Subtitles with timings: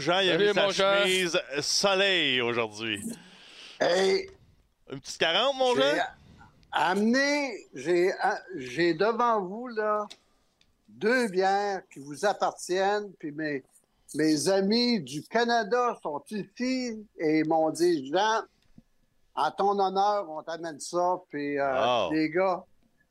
[0.00, 1.02] Jean, il a Salut, mis sa mon Jean.
[1.02, 3.02] chemise soleil aujourd'hui.
[3.80, 4.28] Hey,
[4.90, 6.02] Une petite 40, mon j'ai Jean?
[6.72, 8.10] amené, j'ai,
[8.56, 10.06] j'ai devant vous, là,
[10.88, 13.62] deux bières qui vous appartiennent, puis mes,
[14.14, 18.42] mes amis du Canada sont ici et ils m'ont dit, Jean,
[19.34, 22.64] en ton honneur, on t'amène ça, puis euh, les gars,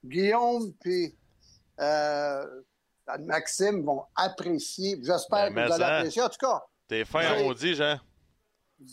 [0.06, 1.16] Guillaume, puis
[1.80, 2.46] euh,
[3.22, 5.00] Maxime vont apprécier.
[5.02, 6.22] J'espère Ben, que vous allez apprécier.
[6.22, 7.44] En tout cas, T'es fin Oui.
[7.44, 7.98] maudit, Jean.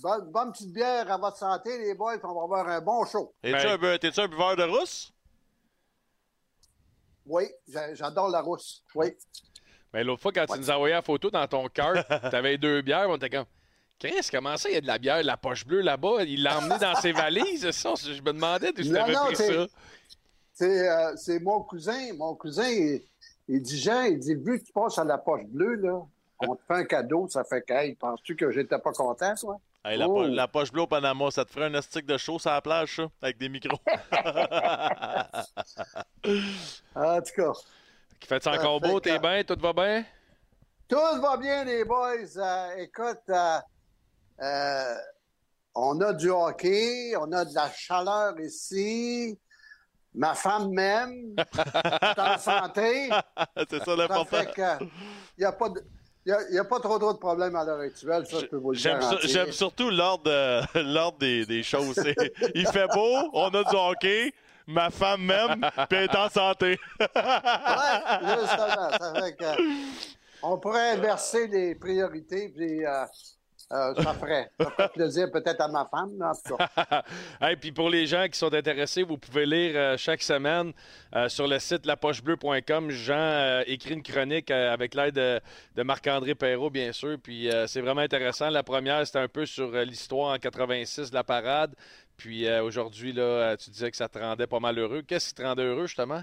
[0.02, 3.04] bonne, bonne petite bière à votre santé, les boys, puis on va avoir un bon
[3.06, 3.34] show.
[3.42, 5.12] Es-tu Ben- un, t'es-tu un buveur de rousse?
[7.24, 8.82] Oui, j'a- j'adore la rousse.
[8.94, 9.16] Oui.
[9.92, 11.94] Mais l'autre fois, quand tu nous envoyais la photo dans ton cart,
[12.30, 13.46] t'avais deux bières, on était comme.
[13.98, 16.22] Chris, comment ça, il y a de la bière, de la poche bleue là-bas?
[16.24, 17.94] Il l'a emmené dans ses valises, ça?
[17.96, 19.66] Je me demandais d'où tu avais pris c'est- ça.
[20.52, 22.12] C'est euh, c'est mon cousin.
[22.14, 23.02] Mon cousin, il,
[23.48, 26.02] il dit Jean, il dit vu que tu passes à la poche bleue, là,
[26.40, 29.58] on te fait un cadeau, ça fait que, hey, penses-tu que j'étais pas content, toi?
[29.84, 30.14] Hey, la, Oh.
[30.14, 32.60] po- la poche bleue au Panama, ça te ferait un astic de chaud sur la
[32.60, 33.78] plage, ça, avec des micros.
[36.94, 37.52] En tout cas,
[38.20, 40.04] Qui fait encore Ça fait beau, t'es bien, tout va bien?
[40.88, 42.36] tout va bien, les boys.
[42.36, 43.58] Euh, écoute, euh,
[44.42, 44.94] euh,
[45.74, 49.38] on a du hockey, on a de la chaleur ici.
[50.14, 51.34] Ma femme m'aime.
[51.54, 53.10] Je suis en santé.
[53.68, 54.38] c'est ça Ça l'important.
[54.56, 54.88] il
[55.38, 55.84] n'y a pas de.
[56.26, 58.72] Il n'y a, pas trop, trop de problèmes à l'heure actuelle, ça, je peux vous
[58.72, 61.94] le J'aime, j'aime surtout l'ordre, euh, l'ordre des, des choses.
[61.94, 62.16] C'est,
[62.52, 64.32] il fait beau, on a du hockey,
[64.66, 66.80] ma femme m'aime, puis elle est en santé.
[66.98, 67.06] Ouais,
[68.22, 68.90] justement.
[68.98, 69.44] Ça fait que
[70.42, 73.04] on pourrait inverser les priorités, puis euh,
[73.72, 77.02] euh, ça, ferait, ça ferait plaisir peut-être à ma femme, mais en tout cas.
[77.40, 80.72] Hey, puis pour les gens qui sont intéressés, vous pouvez lire euh, chaque semaine
[81.14, 82.90] euh, sur le site lapochebleu.com.
[82.90, 85.40] Jean euh, écrit une chronique avec l'aide de,
[85.74, 87.18] de Marc-André Perrault, bien sûr.
[87.20, 88.50] Puis c'est vraiment intéressant.
[88.50, 91.74] La première, c'était un peu sur l'histoire en 86 de la parade.
[92.16, 95.02] Puis aujourd'hui, là, tu disais que ça te rendait pas mal heureux.
[95.02, 96.22] Qu'est-ce qui te rendait heureux, justement?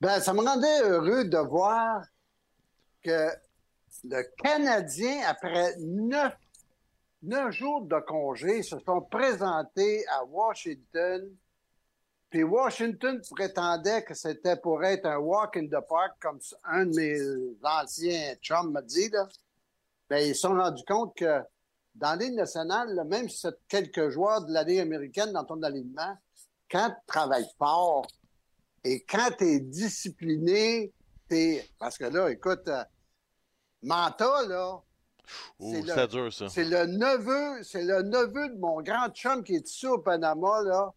[0.00, 2.02] Ben, ça me rendait heureux de voir
[3.02, 3.28] que
[4.04, 6.34] le Canadien, après neuf,
[7.22, 11.30] neuf jours de congé, se sont présentés à Washington.
[12.30, 16.96] Puis Washington prétendait que c'était pour être un walk in the park, comme un de
[16.96, 19.08] mes anciens chums m'a dit.
[19.10, 19.28] Là.
[20.08, 21.40] Ben, ils se sont rendus compte que
[21.94, 26.16] dans Ligue nationale, même si quelques joueurs de la Ligue américaine dans ton alignement,
[26.70, 28.06] quand tu travailles fort
[28.82, 30.92] et quand tu es discipliné,
[31.78, 32.82] parce que là, écoute, euh,
[33.82, 34.80] Manta, là,
[35.60, 36.48] Ouh, C'est le- c'était dur, ça.
[36.48, 40.62] c'est le neveu, c'est le neveu de mon grand chum qui est ici au Panama,
[40.62, 40.92] là.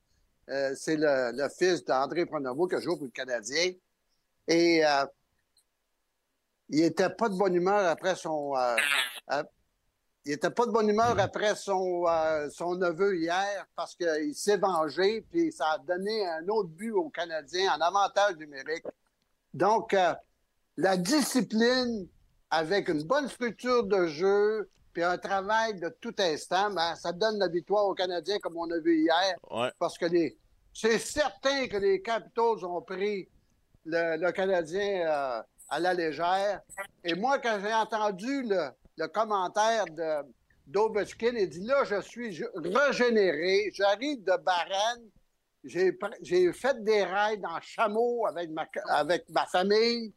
[0.50, 3.72] Euh, c'est le, le fils d'André Pronovo qui joue pour le Canadien.
[4.48, 5.06] Et euh,
[6.70, 8.56] il était pas de bonne humeur après son.
[8.56, 9.44] euh,
[10.26, 12.06] il était pas de bonne humeur après son,
[12.52, 17.10] son neveu hier parce qu'il s'est vengé, puis ça a donné un autre but aux
[17.10, 18.86] Canadiens en avantage numérique.
[19.54, 19.96] Donc,
[20.78, 22.08] la discipline
[22.50, 27.38] avec une bonne structure de jeu, puis un travail de tout instant, ben, ça donne
[27.40, 29.70] la victoire aux Canadiens comme on a vu hier Ouais.
[29.80, 30.38] parce que les,
[30.74, 33.28] c'est certain que les Capitals ont pris
[33.86, 36.62] le, le Canadien euh, à la légère.
[37.04, 40.26] Et moi, quand j'ai entendu le, le commentaire de
[40.68, 45.04] d'Ovechkin, il dit là, je suis régénéré, j'arrive de Barenne,
[45.64, 50.12] j'ai fait des raids en chameau avec ma, avec ma famille.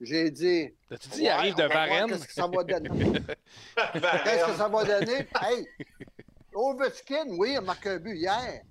[0.00, 0.74] J'ai dit.
[0.90, 2.08] As-tu dit, il arrive de Varennes?
[2.10, 2.88] Qu'est-ce que ça va donner?
[4.24, 5.26] Qu'est-ce que ça va donner?
[5.42, 5.66] Hey,
[6.54, 8.62] Ovechkin, oui, il a marqué un but hier,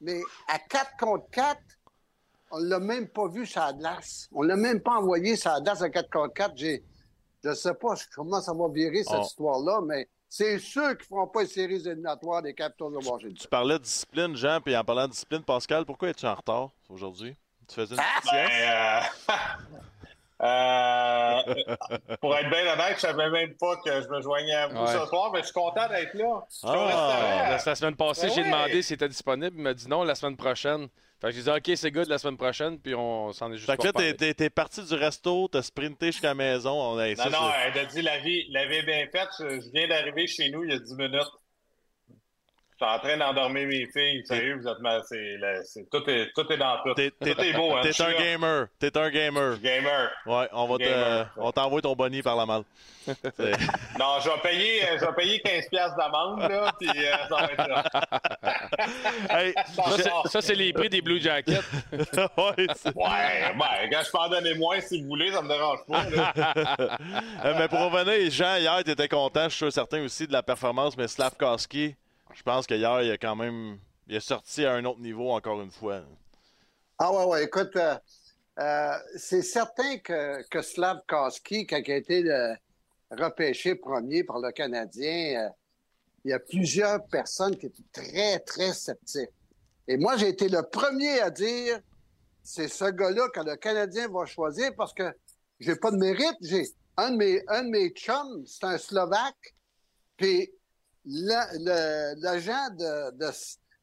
[0.00, 1.60] mais à 4 contre 4,
[2.50, 4.28] on l'a même pas vu sur la glace.
[4.32, 6.52] On l'a même pas envoyé sur la glace à 4 contre 4.
[6.56, 6.82] J'ai,
[7.44, 9.24] je sais pas comment ça va virer cette Oh.
[9.24, 13.34] histoire-là, mais c'est sûr qu'ils feront pas les séries éliminatoires des Capitals de Washington.
[13.34, 16.70] Tu parlais de discipline, Jean, puis en parlant de discipline, Pascal, pourquoi es-tu en retard
[16.88, 17.36] aujourd'hui?
[17.68, 19.30] Tu faisais une petite Ben, sieste?
[19.30, 19.34] euh,
[20.40, 21.42] euh,
[22.20, 24.86] pour être bien honnête, je savais même pas que je me joignais à vous Ouais.
[24.92, 26.44] ce soir, mais je suis content d'être là.
[26.50, 27.50] Je Ah.
[27.50, 28.46] La, la semaine passée, Ben j'ai ouais.
[28.50, 29.54] demandé s'il était disponible.
[29.56, 30.88] Il m'a dit non la semaine prochaine.
[31.20, 33.68] Fait que j'ai dit OK, c'est good la semaine prochaine, puis on s'en est juste
[33.68, 33.92] Fait que là,
[34.34, 36.70] t'es, parti du resto, t'as sprinté jusqu'à la maison.
[36.80, 39.04] On a, ça, Non, non, c'est- elle a dit la vie, la vie est bien
[39.10, 39.28] faite.
[39.40, 41.26] Je, je viens d'arriver chez nous il y a 10 minutes.
[42.80, 44.24] Je suis en train d'endormir mes filles.
[44.24, 45.02] Sérieux, vous êtes mal.
[45.04, 46.94] C'est, tout, est, tout est dans tout.
[46.94, 47.80] T'es, tout est beau, hein.
[47.82, 48.66] T'es un gamer.
[48.78, 49.58] T'es un gamer.
[49.58, 50.10] Gamer.
[50.26, 52.62] Ouais, on va te, on t'envoie ton bonnie par la malle.
[53.98, 57.44] non, je vais payer, je vais payer 15 pièces d'amende, là, puis euh, ça va
[57.44, 57.84] être
[59.30, 59.30] ça.
[59.40, 59.54] hey,
[60.02, 61.54] ça, ça c'est les prix des Blue Jackets.
[61.92, 65.78] ouais, ouais, ben, quand je peux en donner moins, si vous voulez, ça me dérange
[65.88, 66.04] pas.
[67.44, 70.32] Euh, mais pour revenir, Jean, hier, tu étais content, je suis sûr certain aussi de
[70.32, 71.94] la performance, mais Slavkowski,
[72.34, 73.78] je pense qu'hier, il a quand même
[74.08, 76.02] il est sorti à un autre niveau encore une fois.
[76.98, 77.94] Ah ouais, ouais, écoute, euh,
[78.58, 82.24] euh, c'est certain que, Slavkowski, quand il a été
[83.10, 85.48] repêché premier par le Canadien, euh,
[86.24, 89.30] il y a plusieurs personnes qui étaient très, très sceptiques.
[89.86, 91.78] Et moi, j'ai été le premier à dire,
[92.42, 95.14] c'est ce gars-là que le Canadien va choisir parce que
[95.60, 96.36] j'ai pas de mérite.
[96.42, 96.64] J'ai
[96.96, 99.54] un de mes, un de mes chums, c'est un Slovaque,
[100.16, 100.50] puis
[101.08, 103.30] l'agent de, de,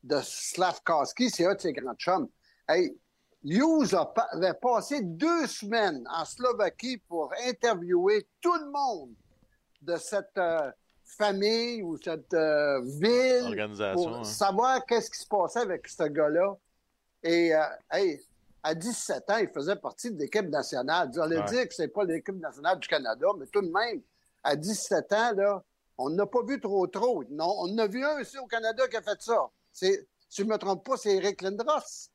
[0.04, 2.30] de Slavkowski, c'est un de ses grands chums.
[2.68, 2.96] Hey,
[3.44, 3.94] Hughes
[4.32, 9.14] avait passé deux semaines en Slovaquie pour interviewer tout le monde
[9.82, 10.72] de cette euh,
[11.04, 13.56] famille ou cette euh, ville
[13.94, 14.24] pour hein.
[14.24, 16.56] savoir qu'est-ce qui se passait avec ce gars-là.
[17.22, 17.62] Et euh,
[17.92, 18.20] hey,
[18.64, 21.12] à 17 ans, il faisait partie de l'équipe nationale.
[21.16, 24.02] On allait dire que c'est pas l'équipe nationale du Canada, mais tout de même,
[24.44, 25.64] à 17 ans, là,
[25.98, 27.24] on n'a pas vu trop trop.
[27.30, 29.50] Non, on en a vu un aussi au Canada qui a fait ça.
[29.72, 32.10] C'est, si je ne me trompe pas, c'est Eric Lindros.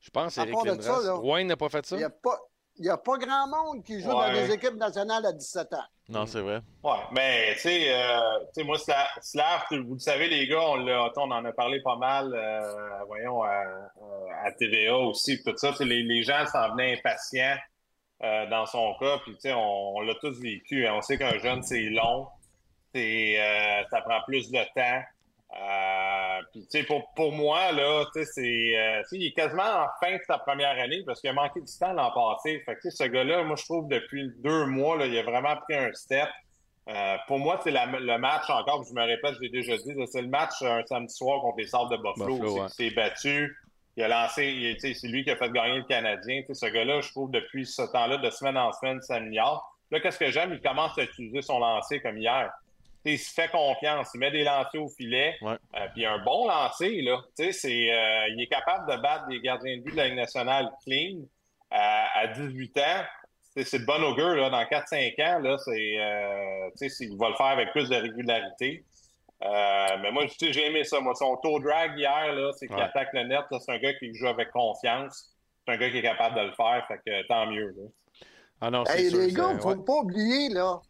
[0.00, 1.20] Je pense que c'est Eric Lindros.
[1.22, 1.96] Wayne n'a pas fait ça?
[1.96, 5.32] Il n'y a, a, a, pas grand monde qui joue dans des équipes nationales à
[5.32, 5.84] 17 ans.
[6.08, 6.60] Non, c'est vrai.
[6.82, 11.44] Ouais, mais tu sais, euh, moi, Slav, vous le savez, les gars, on, on en
[11.44, 13.62] a parlé pas mal, euh, voyons, à,
[14.44, 15.72] à, TVA aussi, tout ça.
[15.80, 17.56] Les, les, gens s'en venaient impatients
[18.22, 20.86] euh, dans son cas, puis tu sais, on, on l'a tous vécu.
[20.86, 20.92] Hein.
[20.96, 22.28] On sait qu'un jeune, c'est long,
[22.96, 25.02] euh, ça prend plus de temps.
[25.56, 30.38] Euh, puis, pour, pour moi, là, c'est, euh, il est quasiment en fin de sa
[30.38, 32.60] première année parce qu'il a manqué du temps l'an passé.
[32.66, 35.76] Fait que, ce gars-là, moi, je trouve depuis deux mois, là, il a vraiment pris
[35.76, 36.28] un step.
[36.88, 40.22] Euh, pour moi, c'est le match encore, je me répète, je l'ai déjà dit, c'est
[40.22, 42.34] le match un samedi soir contre les Sables de Buffalo.
[42.34, 42.66] Buffalo ouais.
[42.66, 43.56] Il s'est battu.
[43.96, 46.42] Il a lancé, c'est lui qui a fait gagner le Canadien.
[46.52, 49.72] ce gars-là, je trouve, depuis ce temps-là, de semaine en semaine, s'améliore.
[49.92, 50.52] Là, qu'est-ce que j'aime?
[50.52, 52.50] Il commence à utiliser son lancer comme hier
[53.12, 55.56] il se fait confiance, il met des lancers au filet, ouais.
[55.76, 57.20] euh, puis un bon lancer, là.
[57.34, 57.52] C'est,
[57.92, 61.18] euh, il est capable de battre des gardiens de but de la Ligue nationale clean
[61.72, 61.76] euh,
[62.14, 63.04] à 18 ans.
[63.56, 65.70] C'est de bon augure, là, dans 4-5 ans, là, c'est,
[66.00, 66.70] euh,
[67.00, 68.84] il va le faire avec plus de régularité.
[69.42, 71.00] Euh, mais moi, j'ai aimé ça.
[71.00, 72.82] Moi, son tour drag hier, là, c'est qu'il Ouais.
[72.82, 73.42] attaque le net.
[73.60, 75.34] C'est un gars qui joue avec confiance.
[75.66, 76.84] C'est un gars qui est capable de le faire.
[76.88, 77.74] Fait que tant mieux.
[77.76, 77.82] Là.
[78.60, 79.18] Ah non, Hey, sûr.
[79.20, 79.84] les gars, il ne faut ouais.
[79.84, 80.80] pas oublier là,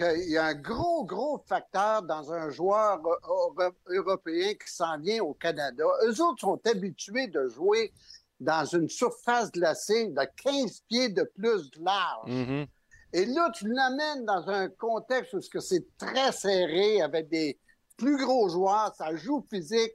[0.00, 4.98] qu'il y a un gros, gros facteur dans un joueur euh, euro- européen qui s'en
[4.98, 5.84] vient au Canada.
[6.06, 7.92] Eux autres sont habitués de jouer
[8.38, 12.28] dans une surface glacée de 15 pieds de plus de large.
[12.30, 12.66] Mhm.
[13.12, 17.58] Et là, tu l'amènes dans un contexte où c'est très serré avec des
[17.96, 19.92] plus gros joueurs, ça joue physique.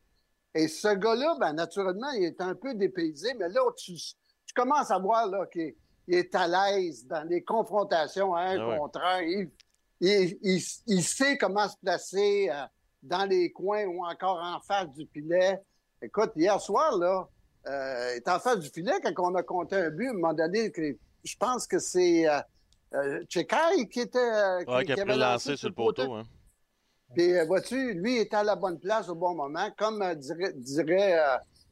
[0.53, 4.91] Et ce gars-là, ben, naturellement, il est un peu dépaysé, mais là, tu, tu commences
[4.91, 5.73] à voir là, qu'il
[6.07, 8.77] il est à l'aise dans les confrontations à un Ah ouais.
[8.77, 9.21] contre un.
[9.21, 9.49] Il,
[10.01, 12.63] il- il- il sait comment se placer euh,
[13.03, 15.59] dans les coins ou encore en face du filet.
[16.01, 17.27] Écoute, hier soir, là,
[17.67, 20.13] euh, il est en face du filet quand on a compté un but, à un
[20.13, 20.71] moment donné,
[21.23, 22.39] je pense que c'est euh,
[22.93, 24.19] euh, Tchekai qui était
[24.67, 26.13] Ouais, qui a avait lancé sur le poteau.
[26.13, 26.23] Hein.
[27.13, 29.69] puis, vois-tu, lui était à la bonne place au bon moment.
[29.77, 31.19] Comme dirait, dirait,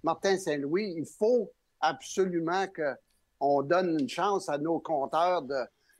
[0.03, 5.55] Martin Saint-Louis, il faut absolument qu'on donne une chance à nos compteurs de,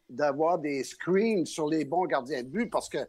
[0.10, 3.00] d'avoir des screens sur les bons gardiens de but parce que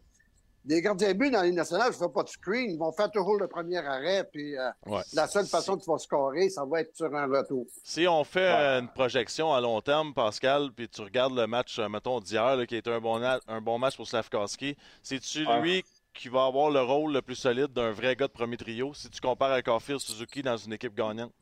[0.66, 2.70] les gardiens de but dans les nationales, je ne fais pas de screen.
[2.70, 4.24] Ils vont faire toujours le premier arrêt.
[4.32, 5.02] Puis euh, Ouais.
[5.12, 7.66] la seule façon que tu vas scorer, ça va être sur un retour.
[7.82, 11.88] Si on fait une projection à long terme, Pascal, puis tu regardes le match, euh,
[11.90, 15.60] mettons, d'hier, qui était un bon, un bon match pour Slavkowski, c'est-tu Ouais.
[15.60, 15.84] lui
[16.14, 18.94] qui va avoir le rôle le plus solide d'un vrai gars de premier trio?
[18.94, 21.32] Si tu compares à Caulfield Suzuki dans une équipe gagnante?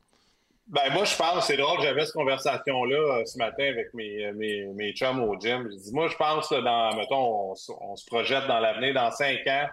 [0.67, 4.65] Ben, moi, je pense, c'est drôle, j'avais cette conversation-là euh, ce matin avec mes, mes,
[4.67, 5.69] mes chums au gym.
[5.69, 9.45] Je dis, moi, je pense, là, dans, mettons, on, se projette dans l'avenir, dans cinq
[9.47, 9.67] ans,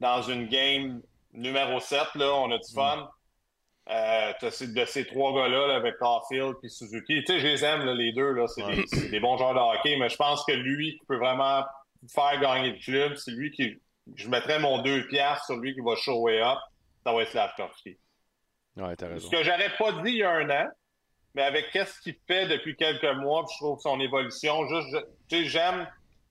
[0.00, 1.02] dans une game
[1.34, 3.10] numéro 7, là, on a du fun.
[3.90, 7.24] Euh, de ces trois gars-là, là, avec Caulfield puis Suzuki.
[7.24, 8.84] Tu sais, je les aime, là, les deux, là, c'est Ouais.
[9.10, 11.64] des, bons joueurs de hockey, mais je pense que lui qui peut vraiment
[12.08, 13.80] faire gagner le club, c'est lui qui,
[14.14, 16.58] je mettrais mon deux piastres sur lui qui va shower up,
[17.04, 17.98] ça va être Slavkovski.
[18.76, 19.28] Ouais, t'as raison.
[19.30, 20.68] Ce que j'aurais pas dit il y a un an,
[21.34, 24.98] mais avec qu'est-ce qu'il fait depuis quelques mois, puis je trouve son évolution, juste, je-
[25.28, 25.86] tu sais, j'aime,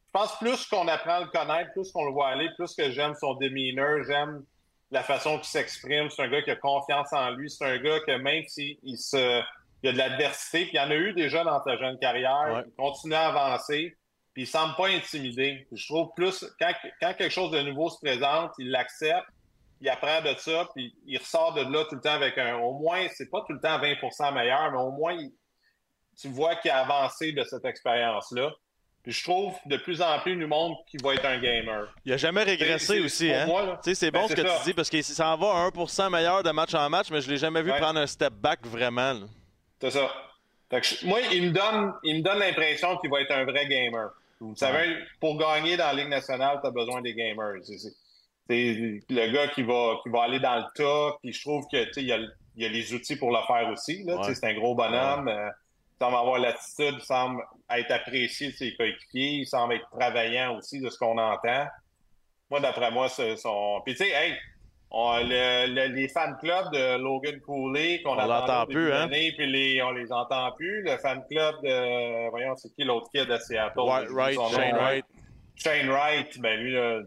[0.06, 2.92] je pense plus qu'on apprend à le connaître, plus qu'on le voit aller, plus que
[2.92, 4.44] j'aime son demeanor, j'aime
[4.92, 6.10] la façon qu'il s'exprime.
[6.10, 7.50] C'est un gars qui a confiance en lui.
[7.50, 9.42] C'est un gars que même s'il se,
[9.82, 11.98] il y a de l'adversité, puis il y en a eu déjà dans sa jeune
[12.00, 13.96] carrière, il continue à avancer,
[14.34, 15.66] puis il semble pas intimidé.
[15.72, 19.26] Je trouve plus, quand, quand quelque chose de nouveau se présente, il l'accepte,
[19.82, 22.58] il apprend de ça, puis il ressort de là tout le temps avec un.
[22.58, 25.18] Au moins, c'est pas tout le temps 20% meilleur, mais au moins,
[26.20, 28.52] tu vois qu'il a avancé de cette expérience-là.
[29.02, 31.92] Puis je trouve de plus en plus du monde qui va être un gamer.
[32.06, 33.48] Il a jamais régressé aussi, hein?
[33.82, 36.52] c'est bon ben, ce que tu dis parce qu'il s'en va à 1% meilleur de
[36.52, 39.16] match en match, mais je l'ai jamais vu prendre un step back vraiment.
[39.82, 40.12] C'est ça.
[41.04, 44.12] moi, il me donne, il me donne l'impression qu'il va être un vrai gamer.
[44.40, 47.62] Vous savez, pour gagner dans la Ligue nationale, tu as besoin des gamers.
[47.64, 47.78] C'est
[48.50, 52.06] le gars qui va, qui va aller dans le tas, puis je trouve que il
[52.06, 52.20] y a,
[52.58, 54.06] y a les outils pour le faire aussi.
[54.34, 55.28] C'est un gros bonhomme.
[55.28, 55.50] Euh,
[56.00, 60.58] il semble avoir l'attitude, il semble être apprécié de ses coéquipiers, il semble être travaillant
[60.58, 61.68] aussi de ce qu'on entend.
[62.50, 63.82] Moi, d'après moi, c'est son.
[63.86, 64.36] Puis tu sais, hey,
[64.92, 69.08] les fan clubs de Logan Cooley qu'on entend plus, hein?
[69.08, 70.84] puis les, on les entend plus.
[70.84, 73.80] Le fan club de, voyons, c'est qui l'autre kid de Seattle?
[73.80, 75.06] White, right, Shane Wright.
[75.56, 77.02] Shane Wright, ben lui, là,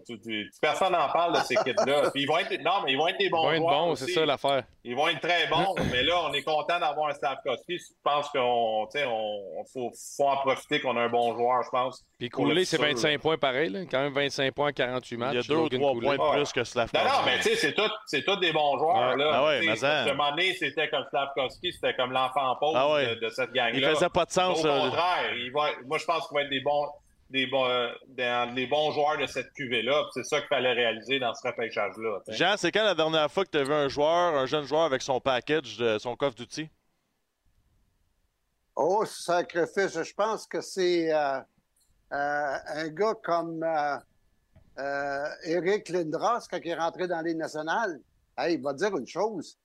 [0.60, 2.10] personne n'en parle de ces kids-là.
[2.14, 4.12] ils vont être, non, mais ils vont être des bons Ils vont être bons, c'est
[4.12, 4.64] ça l'affaire.
[4.84, 7.78] Ils vont être très bons, mais là, on est content d'avoir un Stavkovski.
[7.78, 12.04] Je pense qu'on, on, faut, faut en profiter qu'on a un bon joueur, je pense.
[12.18, 13.80] Puis Cooley, c'est 25 points pareil, là.
[13.90, 15.32] quand même 25 points 48 matchs.
[15.32, 17.06] Il y a deux ou trois points de plus que Slavkovski.
[17.06, 19.30] Non, non, mais tu sais, c'est tout, c'est tout des bons joueurs, là.
[19.32, 20.02] Ah ouais, mais ça.
[20.02, 23.78] À un moment donné, c'était comme Slavkovski, c'était comme l'enfant pauvre ah de, cette gang-là.
[23.78, 24.64] Il faisait pas de sens.
[24.64, 26.86] Au contraire, il va, moi, je pense qu'il va être des bons
[27.30, 27.66] des, bons,
[28.08, 30.04] des, bons joueurs de cette cuvée-là.
[30.12, 32.20] C'est ça qu'il fallait réaliser dans ce repêchage-là.
[32.28, 34.82] Jean, c'est quand la dernière fois que tu as vu un joueur, un jeune joueur
[34.82, 36.68] avec son package, de, son coffre d'outils?
[38.76, 40.02] Oh, sacrifice.
[40.02, 41.40] Je pense que c'est euh,
[42.12, 43.64] euh, un gars comme
[44.78, 48.00] euh, Eric Lindros, quand il est rentré dans les nationales.
[48.48, 49.56] il va dire une chose.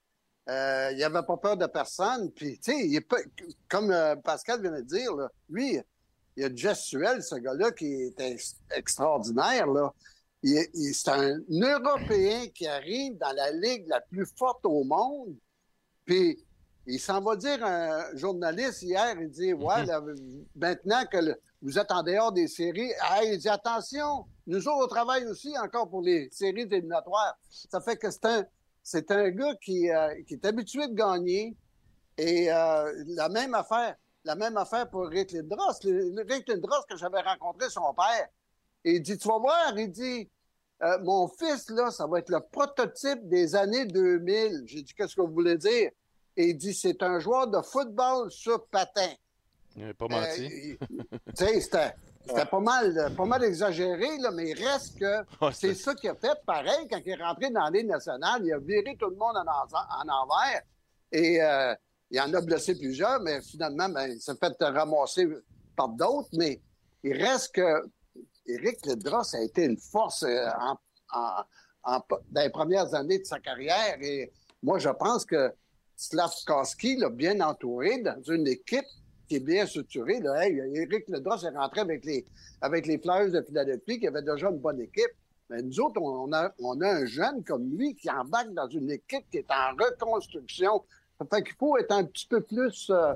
[0.48, 2.32] il n'avait pas peur de personne.
[2.32, 3.08] Puis, tu sais,
[3.68, 5.80] comme Pascal vient de dire, là, lui,
[6.36, 8.22] il y a gestuel, ce gars-là, qui est
[8.76, 9.68] extraordinaire.
[9.68, 9.94] Là.
[10.44, 15.36] c'est un Européen qui arrive dans la ligue la plus forte au monde.
[16.06, 16.40] Puis,
[16.86, 19.86] il s'en va dire un journaliste hier, il dit Ouais,
[20.56, 21.18] maintenant que
[21.62, 22.92] vous êtes en dehors des séries,
[23.24, 27.38] il dit Attention, nous autres, on travaille aussi encore pour les séries éliminatoires.
[27.50, 28.46] Ça fait que c'est un,
[28.82, 31.56] c'est un gars qui, euh, qui est habitué de gagner.
[32.18, 33.96] Et euh, la même affaire.
[34.30, 35.80] La même affaire pour Rick Lindros.
[35.84, 38.28] Rick Lindros, que j'avais rencontré son père,
[38.84, 40.30] il dit, tu vas voir, il dit,
[40.84, 44.66] euh, mon fils, là, ça va être le prototype des années 2000.
[44.68, 45.90] J'ai dit, qu'est-ce que vous voulez dire?
[46.38, 49.14] Et il dit, c'est un joueur de football sur patin.
[49.76, 50.78] Il pas menti.
[50.80, 50.86] Euh,
[51.36, 51.96] tu sais, c'était...
[52.46, 56.40] pas mal, pas mal exagéré, là, mais il reste que c'est ça qu'il a fait.
[56.46, 60.08] Pareil, quand il est rentré dans l'île nationale, il a viré tout le monde en,
[60.08, 60.62] envers.
[61.12, 61.74] Et euh,
[62.12, 65.28] il en a blessé plusieurs, mais finalement, ben, il s'est fait ramasser
[65.76, 66.30] par d'autres.
[66.34, 66.60] Mais
[67.04, 67.84] il reste que
[68.48, 70.48] Éric Ledros a été une force euh,
[71.14, 73.98] dans les premières années de sa carrière.
[74.02, 74.32] Et
[74.64, 75.52] moi, je pense que
[75.96, 78.86] Slavkowski l'a bien entouré dans une équipe
[79.28, 80.20] qui est bien structurée.
[80.20, 80.46] Là.
[80.46, 82.26] Hey, Éric est rentré avec les,
[82.62, 85.12] avec les Flyers de Philadelphie, qui avait déjà une bonne équipe.
[85.50, 88.90] Mais nous autres, on a, on a un jeune comme lui qui embarque dans une
[88.92, 90.84] équipe qui est en reconstruction.
[91.28, 93.14] Fait qu'il faut être un petit peu plus euh,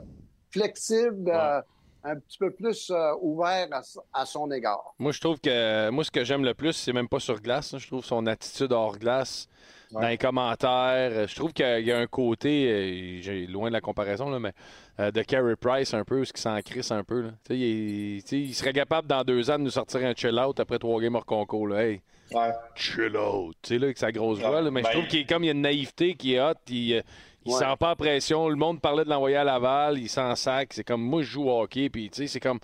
[0.51, 1.61] flexible, euh,
[2.03, 3.67] un petit peu plus euh, ouvert
[4.13, 4.93] à, son égard.
[4.99, 7.77] Moi, je trouve que moi, ce que j'aime le plus, c'est même pas sur glace.
[7.77, 9.47] Je trouve son attitude hors glace.
[9.91, 14.27] Dans les commentaires, je trouve qu'il y a un côté, j'ai loin de la comparaison,
[14.31, 17.29] là, mais de Carey Price un peu, ce qui s'en crisse un peu.
[17.51, 21.13] Il, il, serait capable dans deux ans de nous sortir un chill-out après trois games
[21.13, 21.67] hors concours.
[21.67, 21.83] Là.
[21.83, 22.01] Hey,
[22.75, 23.55] Chill out.
[23.61, 24.61] Tu sais, là, avec sa grosse voix.
[24.71, 26.53] mais je ben, trouve qu'il est comme il y a une naïveté qui est hot.
[26.69, 27.03] Il,
[27.45, 28.49] il sent pas la pression.
[28.49, 29.97] Le monde parlait de l'envoyer à Laval.
[29.99, 30.73] Il s'en sac.
[30.73, 31.89] C'est comme moi, je joue au hockey.
[31.89, 32.59] Puis, tu sais, c'est comme.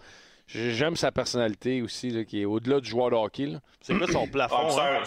[0.51, 3.53] J'aime sa personnalité aussi, là, qui est au-delà du joueur de hockey.
[3.81, 4.55] C'est quoi son plafond?
[4.79, 5.03] Ah,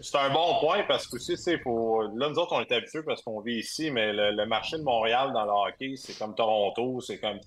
[0.00, 2.02] c'est un, bon point parce que aussi, c'est pour.
[2.02, 5.30] Là, nous autres, on est habitués parce qu'on vit ici, mais le, marché de Montréal
[5.32, 7.00] dans le hockey, c'est comme Toronto.
[7.02, 7.38] C'est comme.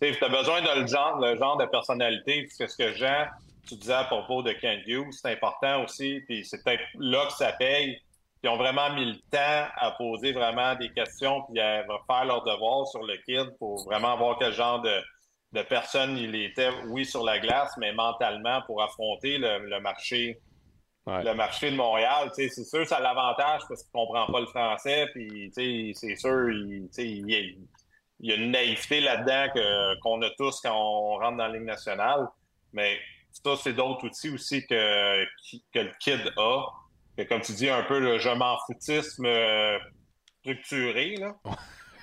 [0.00, 2.46] Tu as besoin de le genre, le genre de personnalité.
[2.46, 3.26] Puis, ce que Jean,
[3.66, 6.20] tu disais à propos de Ken Hughes, c'est important aussi.
[6.26, 7.98] Puis, c'est peut-être là que ça paye
[8.44, 12.44] qui ont vraiment mis le temps à poser vraiment des questions puis à faire leur
[12.44, 15.00] devoir sur le kid pour vraiment voir quel genre de,
[15.52, 20.38] de personne il était, oui, sur la glace, mais mentalement pour affronter le, marché.
[21.06, 24.46] Le marché de Montréal, c'est sûr, ça a l'avantage parce qu'il ne comprend pas le
[24.46, 25.50] français, puis
[25.94, 27.66] c'est sûr, il, il,
[28.20, 32.28] y a une naïveté là-dedans qu'on a tous quand on rentre dans la Ligue nationale.
[32.74, 32.98] Mais
[33.32, 35.24] ça, c'est d'autres outils aussi que,
[35.72, 36.66] que le kid a
[37.28, 39.78] comme tu dis, un peu le je m'en foutisme euh,
[40.40, 41.34] structuré, là.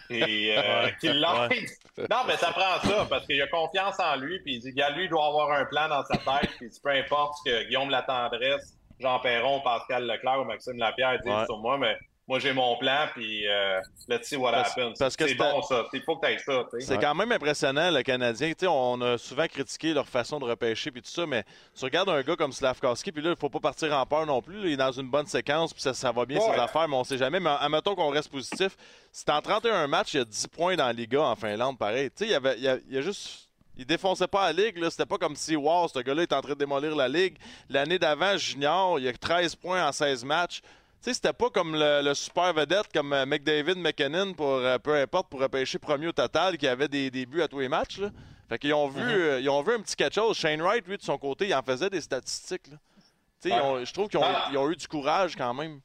[0.09, 2.07] Et euh, qu'il l'aide.
[2.09, 4.89] Non, mais ça prend ça, parce qu'il a confiance en lui, puis il dit, gars,
[4.91, 7.89] lui, il doit avoir un plan dans sa tête, puis peu importe ce que Guillaume
[7.89, 11.97] Latendresse, Jean Perron, Pascal Leclerc ou Maxime Lapierre disent sur moi, mais
[12.27, 14.93] moi, j'ai mon plan, puis euh, let's see what happens.
[14.97, 15.85] Parce que c'est bon, ça.
[15.91, 16.63] Il faut que tu aies ça.
[16.79, 18.53] C'est quand même impressionnant, le Canadien.
[18.69, 21.43] on a souvent critiqué leur façon de repêcher, puis tout ça, mais
[21.77, 24.41] tu regardes un gars comme Slavkowski, puis là, il faut pas partir en peur non
[24.41, 24.61] plus.
[24.61, 27.17] Il est dans une bonne séquence, puis ça, va bien ses affaires, mais on sait
[27.17, 27.39] jamais.
[27.39, 28.77] Mais admettons qu'on reste positif.
[29.11, 32.11] C'est en 31 matchs, il y a 10 points dans la Liga en Finlande, pareil.
[32.11, 34.77] Tu sais, il y avait, il y a, juste il défonçait pas la ligue.
[34.89, 37.35] C'était pas comme si, wow, ce gars-là est en train de démolir la ligue.
[37.69, 40.61] L'année d'avant, junior, il y a 13 points en 16 matchs
[41.01, 45.29] sais, c'était pas comme le, super vedette comme euh, McDavid, McKinnon, pour euh, peu importe,
[45.29, 47.99] pour repêcher premier au total, qui avait des, des buts à tous les matchs.
[47.99, 48.09] Là.
[48.49, 49.19] Fait qu'ils ont vu, mm-hmm.
[49.19, 50.37] euh, ils ont vu un petit quelque chose.
[50.37, 52.67] Shane Wright, lui, de son côté, il en faisait des statistiques.
[52.67, 53.83] Là.
[53.83, 54.51] je trouve qu'ils ont, ah.
[54.55, 55.79] ont, eu du courage quand même.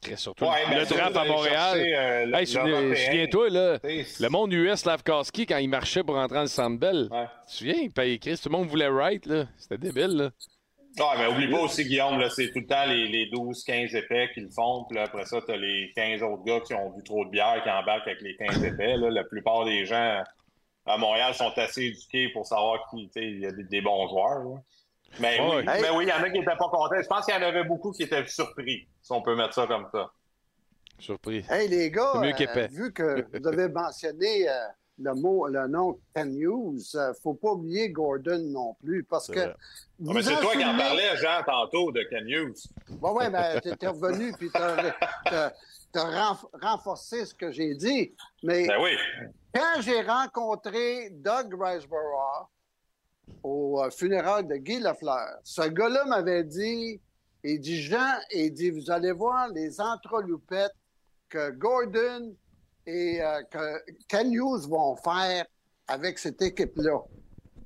[0.00, 2.34] Très surtout le draft à Montréal.
[2.34, 7.08] hey, souviens-toi, là, le monde US Lavkowski, quand il marchait pour entrer dans le Sandbell,
[7.10, 9.46] tu te souviens, il Chris, tout le monde voulait Wright, là.
[9.56, 10.30] C'était débile, là.
[11.00, 13.94] Ah, mais oublie pas aussi, Guillaume, là, c'est tout le temps les, les 12, 15
[13.94, 14.84] épais qui le font.
[14.88, 17.60] Puis après ça, tu as les 15 autres gars qui ont bu trop de bière
[17.62, 18.96] qui embarquent avec les 15 épais.
[18.96, 19.10] Là.
[19.10, 20.22] La plupart des gens
[20.86, 24.60] à Montréal sont assez éduqués pour savoir qu'il y a des, bons joueurs.
[25.20, 26.88] Mais, oui, mais oui, il y en a qui n'étaient pas contents.
[27.00, 29.66] Je pense qu'il y en avait beaucoup qui étaient surpris, si on peut mettre ça
[29.66, 30.10] comme ça.
[30.98, 31.44] Surpris.
[31.48, 34.52] Hey, les gars, euh, vu que vous avez mentionné euh,
[35.00, 39.04] le mot, le nom Ken News, il euh, ne faut pas oublier Gordon non plus,
[39.04, 39.54] parce que.
[39.98, 42.54] mais c'est toi qui en parlais, Jean, tantôt, de Ken News.
[42.88, 44.58] Oui, oui, mais tu es revenu, puis tu
[45.98, 48.12] as, renforcé ce que j'ai dit.
[48.42, 48.90] Mais ben oui.
[49.54, 52.48] quand j'ai rencontré Doug Riseborough
[53.42, 57.00] au euh, funérail de Guy Lafleur, ce gars-là m'avait dit,
[57.44, 60.74] il dit, Jean, il dit, vous allez voir les entreloupettes
[61.28, 62.34] que Gordon
[62.88, 63.78] et euh,
[64.14, 65.44] Hughes vont faire
[65.86, 66.98] avec cette équipe-là.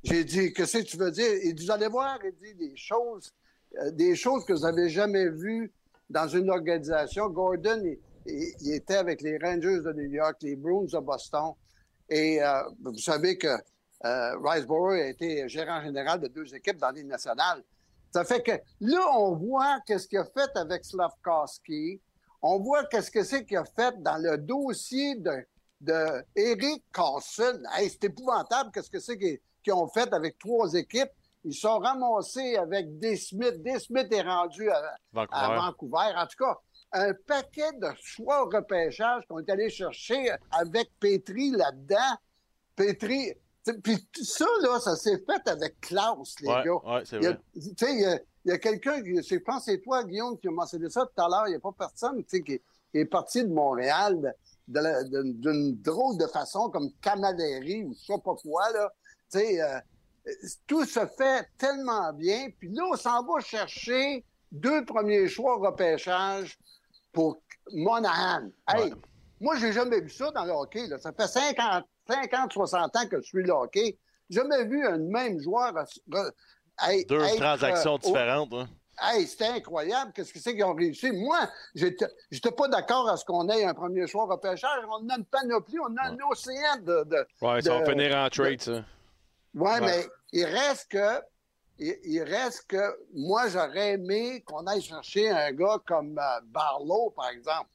[0.02, 1.32] J'ai dit, qu'est-ce que tu veux dire?
[1.44, 3.32] Il dit, vous allez voir, il dit des choses,
[3.78, 5.72] euh, des choses que vous n'avez jamais vues
[6.10, 7.28] dans une organisation.
[7.28, 7.80] Gordon,
[8.26, 11.52] il, était avec les Rangers de New York, les Bruins de Boston.
[12.08, 13.56] Et euh, vous savez que
[14.04, 17.62] Riceborough a été gérant général de deux équipes dans l'île nationale.
[18.12, 22.00] Ça fait que là, on voit qu'est-ce qu'il a fait avec Slavkowski
[22.42, 25.46] on voit qu'est-ce que c'est qu'il a fait dans le dossier de,
[25.81, 27.61] de Eric Carson.
[27.78, 31.11] c'est épouvantable qu'est-ce que c'est qu'ils ont fait avec trois équipes.
[31.44, 33.62] Ils sont ramassés avec des Smith.
[33.62, 36.12] Des Smith est rendu à Vancouver.
[36.16, 36.57] En tout cas,
[36.92, 42.16] un paquet de choix au repêchage qu'on est allé chercher avec Petri là-dedans.
[42.76, 43.33] Petri,
[43.83, 46.81] puis ça, là, ça s'est fait avec Klaus, les gars.
[46.85, 47.38] Oui, c'est vrai.
[48.44, 51.22] Il y a quelqu'un, je pense que c'est toi, Guillaume, qui a mentionné ça tout
[51.22, 51.46] à l'heure.
[51.46, 52.61] Il n'y a pas personne qui, qui,
[52.94, 54.35] est parti de Montréal
[54.66, 58.70] d'une drôle de façon, comme Camaleri ou je sais pas quoi.
[58.72, 58.92] Là.
[59.37, 59.81] Euh,
[60.66, 62.48] tout se fait tellement bien.
[62.59, 66.59] Puis là, on s'en va chercher deux premiers choix au repêchage
[67.12, 68.50] pour Monahan.
[68.68, 68.92] Hey,
[69.40, 70.87] moi, j'ai jamais vu ça dans le hockey.
[70.87, 70.98] Là.
[70.98, 73.98] Ça fait 50, 50, 60 ans que je suis le hockey.
[74.28, 75.74] J'ai jamais vu un même joueur
[77.08, 78.52] deux transactions euh, différentes.
[78.52, 78.68] Hein.
[79.00, 80.12] Hey, c'était incroyable.
[80.14, 81.11] Qu'est-ce que c'est qu'ils ont réussi?
[81.11, 81.38] Moi,
[81.74, 84.85] j'étais, j'étais pas d'accord à ce qu'on ait un premier choix repêchage.
[84.88, 87.04] On a une panoplie, on a un océan de.
[87.04, 88.85] de ouais, ça va finir en trade, ça.
[89.54, 91.20] Ouais, mais il reste que.
[91.78, 97.30] Il, reste que moi, j'aurais aimé qu'on aille chercher un gars comme euh, Barlow, par
[97.30, 97.70] exemple,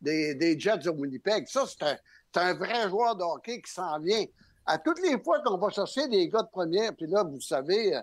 [0.00, 1.48] des, des Jets de Winnipeg.
[1.48, 1.96] Ça, c'est un,
[2.36, 4.24] un, vrai joueur de hockey qui s'en vient.
[4.64, 7.96] À toutes les fois qu'on va chercher des gars de première, puis là, vous savez,
[7.96, 8.00] euh,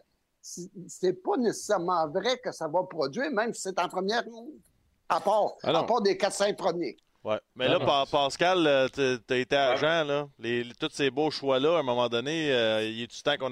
[0.87, 4.23] c'est pas nécessairement vrai que ça va produire, même si c'est en première
[5.09, 6.97] à part, ah à part des 4-5 premiers.
[7.23, 10.27] Oui, mais là, Pascal, euh, tu as été agent, là.
[10.39, 13.51] Les, tous ces beaux choix-là, à un moment donné, euh, il est du temps qu'on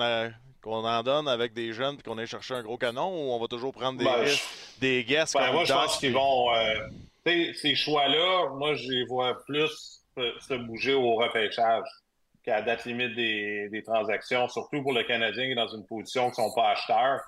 [0.62, 3.40] qu'on en donne avec des jeunes et qu'on ait cherché un gros canon ou on
[3.40, 4.28] va toujours prendre des, ben,
[4.80, 6.54] des guests ben, Moi, je pense qu'ils vont.
[6.54, 6.76] Euh,
[7.26, 11.88] ces choix-là, moi, je les vois plus se bouger au repêchage
[12.48, 16.42] qu'à date limite des, transactions, surtout pour le Canadien qui est dans une position qui
[16.42, 17.20] ne sont pas acheteurs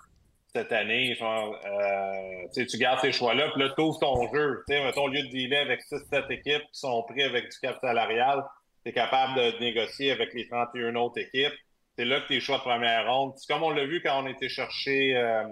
[0.55, 1.17] cette année.
[1.21, 4.63] Euh, tu gardes ces choix-là, puis là, tu ouvres ton jeu.
[4.69, 8.45] Mettons, au lieu de dealer avec 6-7 équipes qui sont pris avec du cap salarial,
[8.85, 11.53] tu es capable de négocier avec les 31 autres équipes.
[11.97, 13.33] C'est là que tes choix de première ronde.
[13.49, 15.43] Comme on l'a vu quand on était chercher euh,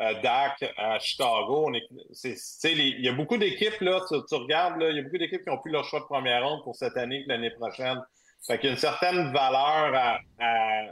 [0.00, 1.72] euh, Dak à Chicago.
[1.74, 5.58] Il y a beaucoup d'équipes, là, tu, regardes, il y a beaucoup d'équipes qui ont
[5.58, 8.00] pris leur choix de première ronde pour cette année l'année prochaine.
[8.46, 10.18] Fait qu'il y a une certaine valeur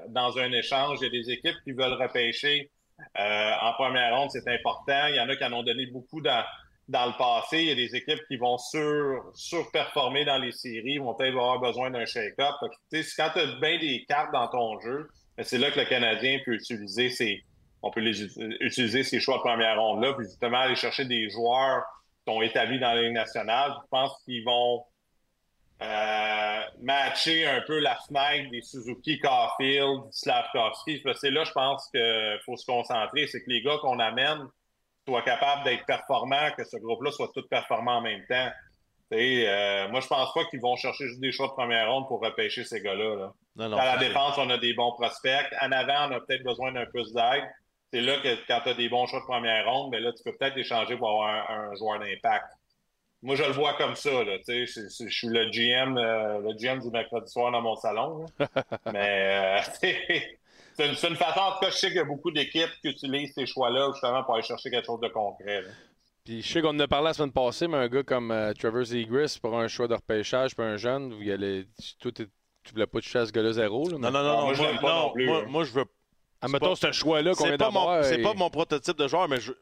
[0.08, 0.98] dans un échange.
[1.00, 2.70] Il y a des équipes qui veulent repêcher
[3.18, 5.06] euh, en première ronde, c'est important.
[5.08, 6.44] Il y en a qui en ont donné beaucoup dans,
[6.88, 7.58] dans le passé.
[7.58, 11.60] Il y a des équipes qui vont sur, surperformer dans les séries, vont peut-être avoir
[11.60, 12.54] besoin d'un shake-up.
[12.60, 16.40] Quand tu as bien des cartes dans ton jeu, ben, c'est là que le Canadien
[16.44, 17.44] peut utiliser ses,
[17.82, 18.22] on peut les,
[18.60, 21.84] utiliser ses choix de première ronde-là, puis justement aller chercher des joueurs
[22.26, 23.72] qui sont établis dans la Ligue nationale.
[23.82, 24.84] Je pense qu'ils vont
[25.80, 31.02] euh, matcher un peu la fenêtre des Suzuki, Caulfield, Slavkovski.
[31.14, 33.26] C'est là, je pense qu'il faut se concentrer.
[33.28, 34.48] C'est que les gars qu'on amène
[35.06, 38.50] soient capables d'être performants, que ce groupe-là soit tout performant en même temps.
[39.12, 42.20] Euh, moi, je pense pas qu'ils vont chercher juste des choix de première ronde pour
[42.20, 43.32] repêcher ces gars-là.
[43.56, 43.78] Là.
[43.78, 45.46] À la défense, on a des bons prospects.
[45.62, 47.44] En avant, on a peut-être besoin d'un peu d'aide.
[47.92, 50.22] C'est là que quand tu as des bons choix de première ronde, ben là, tu
[50.22, 52.46] peux peut-être échanger pour avoir un joueur d'impact.
[53.22, 54.10] Moi, je le vois comme ça.
[54.24, 58.26] Là, je, je suis le GM, euh, le GM du mercredi soir dans mon salon.
[58.92, 62.30] Mais euh, c'est une, une, façon, en tout cas, je sais qu'il y a beaucoup
[62.30, 65.64] d'équipes qui utilisent ces choix-là justement pour aller chercher quelque chose de concret.
[66.24, 68.52] Puis je sais qu'on en a parlé la semaine passée, mais un gars comme euh,
[68.52, 71.66] Trevor Zegris pour un choix de repêchage, pour un jeune, vous y allez,
[71.98, 73.88] tout tu voulais pas toucher à ce gars-là zéro.
[73.88, 75.84] Là, non, non, non, moi, je veux pas non, plus, moi, moi, je veux.
[76.40, 78.04] Admettons ce choix-là qu'on vient d'avoir.
[78.04, 79.52] C'est pas mon prototype de joueur, mais je,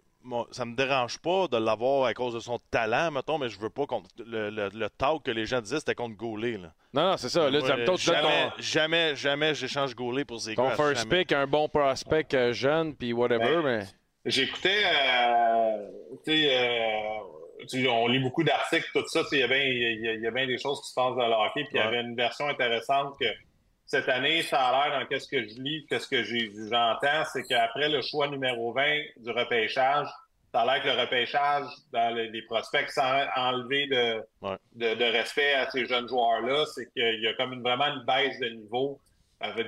[0.50, 3.70] ça me dérange pas de l'avoir à cause de son talent, mettons, mais je veux
[3.70, 6.58] pas contre le, le, talk que les gens disaient, c'était contre Goulet.
[6.58, 6.72] Là.
[6.92, 7.50] Non, non, c'est ça.
[7.50, 7.60] Là,
[7.96, 10.70] jamais, jamais, jamais, j'échange Goulet pour Zegras.
[10.70, 13.84] Ton first pick, un bon prospect euh, jeune, puis whatever, ben, mais...
[14.24, 15.88] J'écoutais, euh,
[16.24, 20.26] tu sais, euh, on lit beaucoup d'articles, tout ça, il y, a bien, il y
[20.26, 22.16] a bien des choses qui se passent dans le hockey, puis il y avait une
[22.16, 23.26] version intéressante que
[23.86, 27.88] cette année, ça a l'air dans qu'est-ce que je lis, qu'est-ce que j'entends, c'est qu'après
[27.88, 28.82] le choix numéro 20
[29.18, 30.08] du repêchage,
[30.52, 34.22] ça a l'air que le repêchage dans les, prospects, sans enlever de,
[34.74, 38.38] de, respect à ces jeunes joueurs-là, c'est qu'il y a comme une, vraiment une baisse
[38.40, 38.98] de niveau.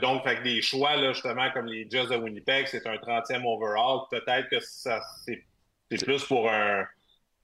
[0.00, 4.00] Donc, avec des choix, là, justement, comme les Jazz de Winnipeg, c'est un 30e overall.
[4.10, 5.44] Peut-être que ça c'est
[6.04, 6.86] plus pour un,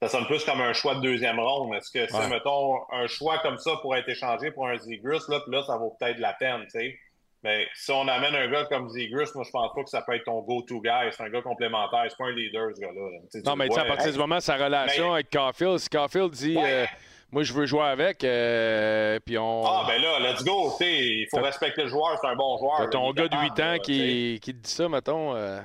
[0.03, 1.75] ça sonne plus comme un choix de deuxième ronde.
[1.75, 5.41] Est-ce que c'est, mettons, un choix comme ça pourrait être échangé pour un Zegris, là,
[5.41, 6.99] puis là, ça vaut peut-être la peine, tu sais.
[7.45, 10.15] Mais si on amène un gars comme Zegris, moi, je pense pas que ça peut
[10.15, 11.11] être ton go-to guy.
[11.11, 12.05] C'est un gars complémentaire.
[12.09, 13.43] C'est pas un leader, ce gars-là.
[13.45, 16.87] Non, mais tu à partir du moment, sa relation avec Caulfield, si Caulfield dit euh,
[17.31, 19.63] Moi, je veux jouer avec, euh, puis on.
[19.67, 20.73] Ah, ben là, let's go.
[20.81, 22.19] Il faut respecter le joueur.
[22.19, 22.89] C'est un bon joueur.
[22.89, 25.37] ton gars de 8 ans qui, qui, te dit ça, mettons.
[25.37, 25.61] Euh,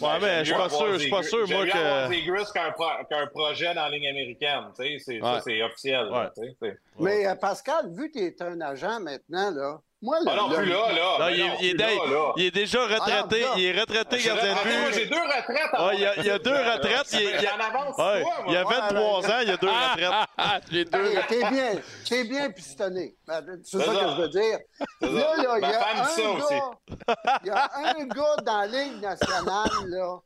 [0.00, 3.08] Ouais, mais je suis pas sûr, je suis pas sûr, moi, que.
[3.08, 6.08] Qu'un projet dans la ligne américaine, tu sais, c'est officiel.
[6.98, 10.66] Mais Pascal, vu que tu es un agent maintenant, là, moi, là, ah non, plus
[10.66, 11.16] là, là.
[11.18, 12.32] Non, il, est, il, est là, là.
[12.36, 13.44] il, est, déjà retraité.
[13.48, 14.78] Ah, il est retraité gardien de but.
[14.78, 15.94] Moi, j'ai deux retraites.
[15.94, 17.12] Il, y a, il y a deux retraites.
[17.14, 20.62] Il, il, en avance ouais, il y a 23 ans, il y a deux retraites.
[20.70, 23.16] j'ai deux T'es bien, t'es bien pistonné.
[23.64, 24.58] C'est ça que je veux dire.
[25.00, 29.00] Là, là, il y a un gars, il y a un gars dans la Ligue
[29.00, 30.18] nationale, là.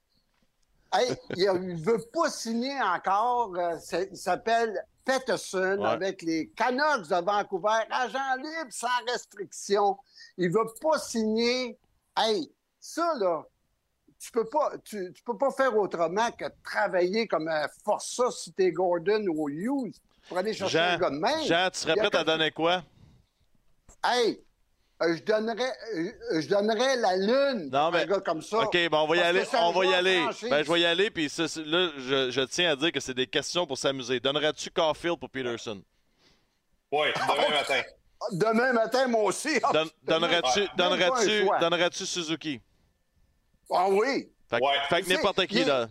[0.92, 3.52] Hey, il ne veut pas signer encore.
[3.56, 3.76] Euh,
[4.10, 9.96] il s'appelle Peterson avec les Canucks de Vancouver, agent libre sans restriction.
[10.36, 11.78] Il veut pas signer.
[12.16, 13.44] Hey, ça, là,
[14.18, 18.70] tu peux pas, tu, peux pas faire autrement que travailler comme un forçat si t'es
[18.70, 19.96] Gordon ou Hughes
[20.28, 21.42] pour aller chercher un gars de même.
[21.44, 22.82] Jean, tu serais prêt à donner quoi?
[24.04, 24.42] Hey,
[25.00, 28.58] je donnerais, euh, je donnerais la lune non, mais, un gars comme ça.
[28.60, 29.44] OK, bon, on va y aller.
[29.54, 30.26] On va y aller.
[30.42, 33.26] Ben, je vais y aller, puis là, je, je, tiens à dire que c'est des
[33.26, 34.20] questions pour s'amuser.
[34.20, 35.82] Donnerais-tu Caulfield pour Peterson?
[36.92, 37.82] Oui, demain matin.
[38.32, 39.58] Demain matin, moi aussi.
[39.72, 41.08] Don, donnerais-tu donnerais
[41.60, 42.60] donnerais Suzuki?
[43.70, 44.30] Ah oui.
[44.50, 44.74] Fait, ouais.
[44.88, 45.88] fait que n'importe qui, là.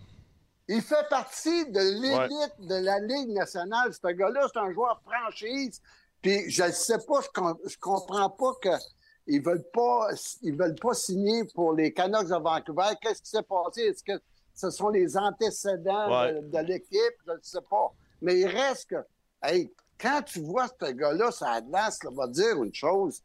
[0.67, 3.91] Il fait partie de l'élite de la Ligue nationale.
[3.91, 5.81] Ce gars-là, c'est un joueur franchise.
[6.21, 8.69] Puis je ne sais pas, je, je comprends pas que
[9.29, 10.09] ils veulent pas,
[10.41, 12.95] ils veulent pas signer pour les Canucks de Vancouver.
[13.01, 13.81] Qu'est-ce qui s'est passé?
[13.81, 14.19] Est-ce que
[14.55, 16.09] ce sont les antécédents
[16.41, 17.15] de, l'équipe?
[17.27, 17.93] Je ne sais pas.
[18.21, 18.95] Mais il reste que,
[19.43, 23.21] hey, quand tu vois ce gars-là, ça glace, va dire une chose.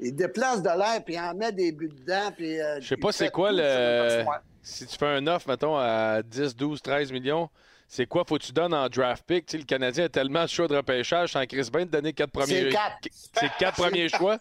[0.00, 2.32] Il déplace de l'air, puis il en met des buts dedans.
[2.34, 4.24] Puis, euh, Je sais pas c'est quoi le.
[4.62, 7.48] Si tu fais un offre, mettons, à 10, 12, 13 millions,
[7.88, 9.50] c'est quoi faut que tu donnes en draft pick?
[9.50, 12.30] sais, le Canadien a tellement de choix de repêchage, sans Chris Bain de donner quatre
[12.30, 12.62] premiers.
[12.62, 13.08] C'est quatre.
[13.10, 14.38] C'est quatre premiers choix.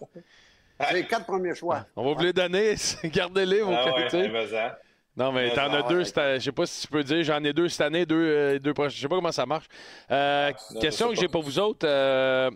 [0.93, 1.85] Les quatre premiers choix.
[1.95, 2.75] On va vous les donner.
[3.03, 4.71] Gardez-les, vos ah ouais,
[5.15, 6.03] Non, mais t'en as deux.
[6.03, 7.23] Je sais pas si tu peux dire.
[7.23, 8.95] J'en ai deux cette année, deux, euh, deux prochaines.
[8.95, 9.67] Je sais pas comment ça marche.
[10.09, 11.87] Euh, question que j'ai pour vous autres.
[11.87, 12.49] Euh,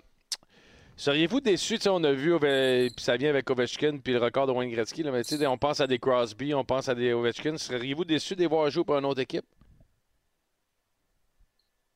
[0.96, 1.80] seriez-vous déçus?
[1.88, 5.04] On a vu, puis ça vient avec Ovechkin puis le record de Wayne Gretzky.
[5.04, 7.58] Là, mais on pense à des Crosby, on pense à des Ovechkin.
[7.58, 9.46] Seriez-vous déçus de les voir jouer pour une autre équipe?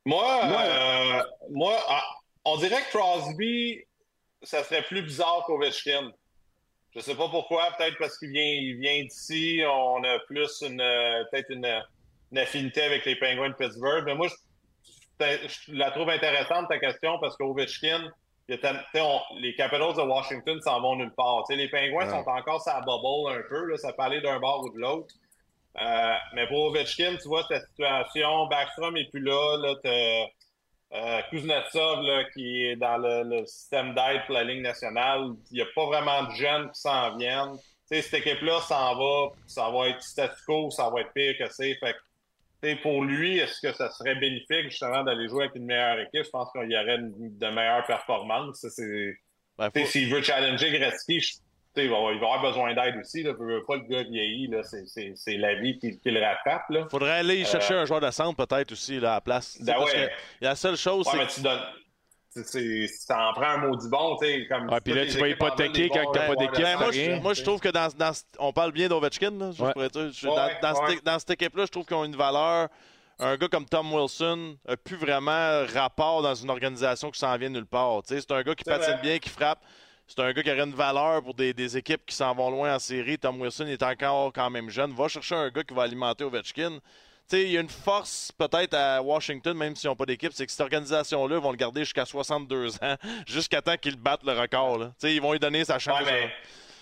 [0.06, 0.46] Moi,
[1.50, 2.04] moi ah,
[2.46, 3.84] on dirait que Crosby,
[4.42, 6.12] ça serait plus bizarre qu'Ovechkin.
[6.96, 10.78] Je sais pas pourquoi, peut-être parce qu'il vient, il vient d'ici, on a plus une
[11.32, 11.84] peut-être une,
[12.38, 14.04] affinité avec les Penguins de Pittsburgh.
[14.06, 14.28] Mais moi,
[15.20, 18.12] je, la trouve intéressante ta question parce qu'Ovechkin,
[18.48, 21.44] les Capitals de Washington s'en vont nulle part.
[21.50, 24.74] les Penguins sont encore sa bubble un peu, là, ça peut aller d'un bord ou
[24.74, 25.14] de l'autre.
[25.80, 29.76] Euh, mais pour Ovechkin, tu vois cette situation, Backstrom n'est plus là, là
[30.92, 35.34] euh, Kuznetsov là, qui est dans le, système d'aide pour la Ligue nationale.
[35.52, 37.58] Il n'y a pas vraiment de jeunes qui s'en viennent.
[37.86, 41.52] sais, cette équipe-là s'en va, ça va être statu quo, ça va être pire que
[41.52, 41.76] c'est.
[41.76, 41.96] Fait
[42.82, 46.26] pour lui, est-ce que ça serait bénéfique justement d'aller jouer avec une meilleure équipe?
[46.26, 48.66] Je pense qu'il y aurait de meilleures performances.
[49.58, 51.22] Ben, s'il veut challenger Gretzky,
[51.78, 53.24] il va, avoir besoin d'aide aussi.
[53.24, 53.34] Là.
[53.34, 56.66] Pas le gars vieilli, c'est la vie qui, le rattrape.
[56.70, 59.58] Il faudrait aller chercher euh, un joueur de centre peut-être aussi là, à la place.
[59.62, 60.10] Ben parce que
[60.42, 61.28] la seule chose, c'est.
[61.28, 61.62] tu donnes...
[62.32, 64.48] Ça en prend un maudit bon, tu sais.
[64.48, 66.66] Comme puis là, tu vas hypothéquer quand tu n'as pas d'équipe.
[66.78, 69.32] moi, je, moi, je trouve que dans, dans, on parle bien d'Ovechkin.
[69.32, 72.70] Dans, dans, cette, équipe-là, je trouve qu'ils ont une valeur.
[73.18, 77.50] Un gars comme Tom Wilson n'a plus vraiment rapport dans une organisation qui s'en vient
[77.50, 78.02] nulle part.
[78.06, 79.60] C'est un gars qui patine bien, qui frappe.
[80.10, 82.80] C'est un gars qui aurait une valeur pour des, équipes qui s'en vont loin en
[82.80, 83.20] série.
[83.20, 84.92] Tom Wilson est encore quand même jeune.
[84.92, 86.80] Va chercher un gars qui va alimenter Ovechkin.
[87.32, 90.52] il y a une force peut-être à Washington, même s'ils n'ont pas d'équipe, c'est que
[90.52, 92.96] cette organisation-là vont le garder jusqu'à 62 ans,
[93.28, 94.80] jusqu'à temps qu'ils battent le record.
[94.80, 94.94] Là.
[95.04, 96.02] Ils vont lui donner sa chance.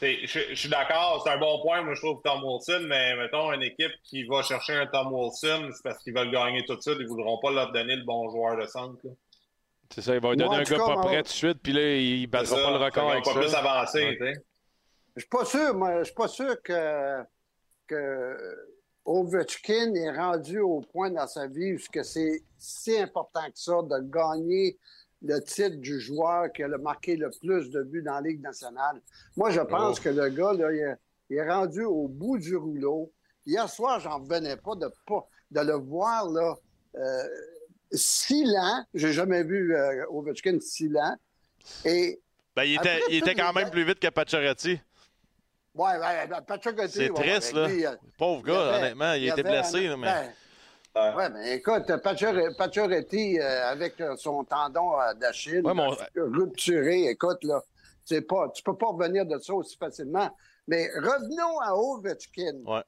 [0.02, 3.63] je, suis d'accord, c'est un bon point, moi je trouve Tom Wilson, mais mettons une
[3.63, 6.96] équipe qui va chercher un Tom Wilson, c'est parce qu'ils veulent gagner tout de suite,
[6.98, 9.02] ils ne voudront pas leur donner le bon joueur de centre.
[9.93, 11.95] C'est ça, il va lui donner un gars pas prêt tout de suite, puis là,
[11.95, 13.39] il ne battra pas le record avec pas ça.
[13.39, 14.34] plus avancé, ouais.
[15.15, 17.23] Je suis pas sûr, moi, je suis pas sûr que,
[17.88, 18.38] que
[19.06, 24.00] Ovechkin est rendu au point dans sa vie où c'est si important que ça de
[24.12, 24.78] gagner
[25.23, 29.02] le titre du joueur qui a marqué le plus de buts dans la Ligue nationale.
[29.36, 30.04] Moi, je pense oh.
[30.04, 30.71] que le gars, là,
[31.30, 33.12] il, est, rendu au bout du rouleau.
[33.45, 34.88] Hier soir, j'en revenais pas de,
[35.52, 36.56] de le voir là,
[36.97, 37.28] euh,
[37.91, 38.84] six ans.
[38.93, 41.15] J'ai jamais vu euh, Ovechkin six ans.
[41.86, 42.19] Et
[42.56, 44.80] ben, il était, il était quand même plus vite que Pacioretty.
[45.76, 46.93] Oui, ouais, ben, Pacioretty.
[46.93, 47.67] C'est triste, là.
[47.69, 49.13] Euh, Pauvre gars, honnêtement.
[49.13, 49.89] Il, était blessé.
[49.97, 50.34] mais...
[50.95, 51.91] Ben, oui, mais écoute,
[52.58, 55.62] Pacioretty, euh, avec son tendon d'Achille,
[56.15, 57.62] rupturé, écoute, là,
[58.28, 60.30] pas, tu peux pas revenir de ça aussi facilement.
[60.67, 62.63] Mais revenons à Ovechkin.
[62.65, 62.84] Ouais.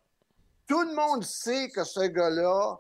[0.67, 2.79] Tout le monde sait que ce gars-là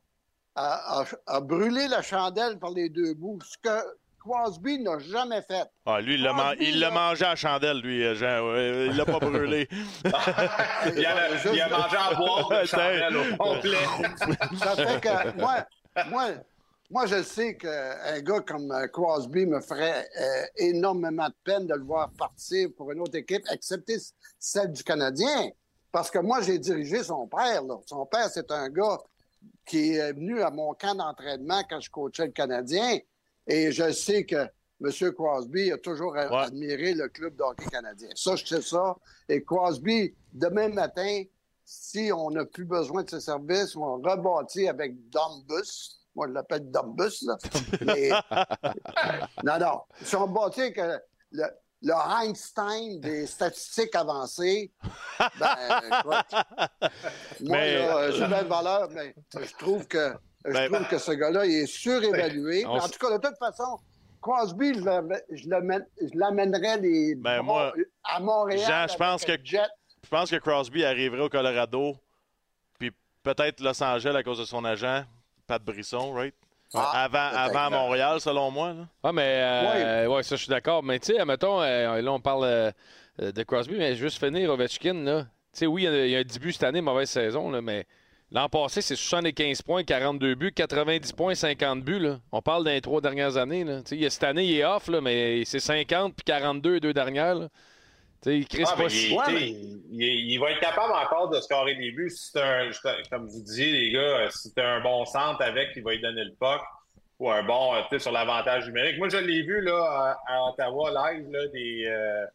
[0.55, 1.05] a,
[1.41, 3.83] brûlé la chandelle par les deux bouts, ce que
[4.19, 5.65] Crosby n'a jamais fait.
[5.85, 8.91] Ah, lui, il l'a mangé à chandelle, lui, euh, Jean.
[8.91, 9.67] il l'a pas brûlé.
[10.03, 13.77] il, a, mangé à boire de chandelle au complet.
[14.59, 15.65] Ça fait que moi,
[16.09, 16.27] moi,
[16.91, 21.75] moi, je sais qu'un gars comme euh, Crosby me ferait euh, énormément de peine de
[21.75, 23.97] le voir partir pour une autre équipe, excepté
[24.39, 25.49] celle du Canadien.
[25.91, 27.63] Parce que moi, j'ai dirigé son père.
[27.63, 27.75] Là.
[27.85, 28.97] Son père, c'est un gars
[29.65, 32.99] qui est venu à mon camp d'entraînement quand je coachais le Canadien.
[33.47, 34.47] Et je sais que
[34.81, 35.13] M.
[35.13, 38.09] Crosby a toujours admiré le club d'hockey canadien.
[38.15, 38.95] Ça, je sais ça.
[39.27, 41.23] Et Crosby, demain matin,
[41.65, 45.97] si on n'a plus besoin de ses services, on rebâtit avec Dumbus.
[46.15, 47.37] Moi, je l'appelle Dumbus, là.
[47.85, 48.09] Mais...
[49.43, 49.81] non, non.
[50.01, 50.97] Si on bâtit avec euh,
[51.31, 51.45] le,
[51.81, 54.71] le Einstein des statistiques avancées,
[55.39, 55.55] ben,
[55.87, 56.23] écoute, moi,
[57.41, 58.11] mais...
[58.11, 60.13] j'ai belle valeur, mais je trouve que,
[60.45, 62.63] je ben, trouve que ce gars-là, il est surévalué.
[62.63, 63.79] Ben, en tout cas, de toute façon,
[64.21, 68.67] Crosby, je l'amènerais les ben, moi, à Montréal.
[68.67, 71.95] Jean, je pense que je pense que Crosby arriverait au Colorado,
[72.79, 72.91] puis
[73.23, 75.03] peut-être Los Angeles à cause de son agent,
[75.45, 76.35] Pat Brisson, right?
[76.73, 78.75] Ah, avant, avant Montréal, selon moi.
[79.03, 80.21] Ah, mais euh, ouais.
[80.23, 80.83] ça, je suis d'accord.
[80.83, 82.71] Mais tu sais, mettons, euh, là, on parle euh,
[83.17, 85.23] de Crosby, mais juste finir Ovechkin, là.
[85.51, 87.85] Tu sais, oui, il y, a, un début cette année, mauvaise saison, là, mais
[88.31, 91.99] l'an passé, c'est 75 points, 42 buts, 90 points, 50 buts.
[91.99, 92.19] Là.
[92.31, 93.63] On parle des trois dernières années.
[93.63, 93.81] Là.
[93.83, 97.33] Cette année, il est off, là, mais c'est 50 puis 42 deux dernières.
[97.33, 97.49] Là.
[98.21, 102.09] Chris ah, pas il, il, va être capable encore de scorer des buts.
[102.09, 102.69] Si un,
[103.09, 106.25] comme vous disiez, les gars, si tu un bon centre avec, il va lui donner
[106.25, 106.61] le puck
[107.19, 108.97] ou un bon euh, sur l'avantage numérique.
[108.97, 112.25] Moi, je l'ai vu là, à, Ottawa live là, euh,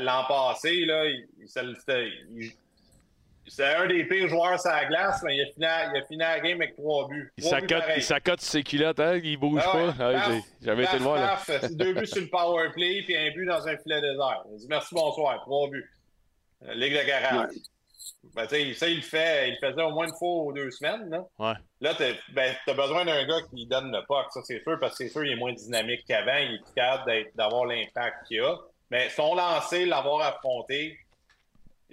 [0.00, 0.84] l'an passé.
[0.84, 2.52] Là, il,
[3.46, 6.18] c'est un des pires joueurs sur la glace, mais il a fini, il a fini
[6.18, 7.32] la game avec trois buts.
[7.36, 9.18] il s'accote ses culottes, hein?
[9.22, 9.94] il bouge ah pas?
[9.98, 10.30] Ah,
[10.62, 11.16] j'avais été le voir.
[11.16, 11.38] Là.
[11.70, 14.44] deux buts sur le power play, puis un but dans un filet désert.
[14.52, 15.90] Il dit merci, bonsoir, trois buts.
[16.66, 17.50] Euh, Ligue de garage.
[18.34, 21.08] Ben, ça, il le fait, il faisait au moins une fois ou deux semaines.
[21.08, 21.54] Là, ouais.
[21.80, 24.96] là tu ben, as besoin d'un gars qui donne le puck, ça c'est sûr, parce
[24.96, 28.56] que c'est sûr, il est moins dynamique qu'avant, il est capable d'avoir l'impact qu'il a.
[28.90, 30.98] Mais son lancé, l'avoir affronté,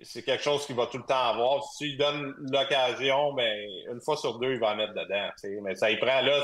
[0.04, 1.64] c'est quelque chose qu'il va tout le temps avoir.
[1.64, 3.58] S'il donne l'occasion, ben,
[3.92, 5.30] une fois sur deux, il va en mettre dedans.
[5.64, 6.42] Mais ça y prend là.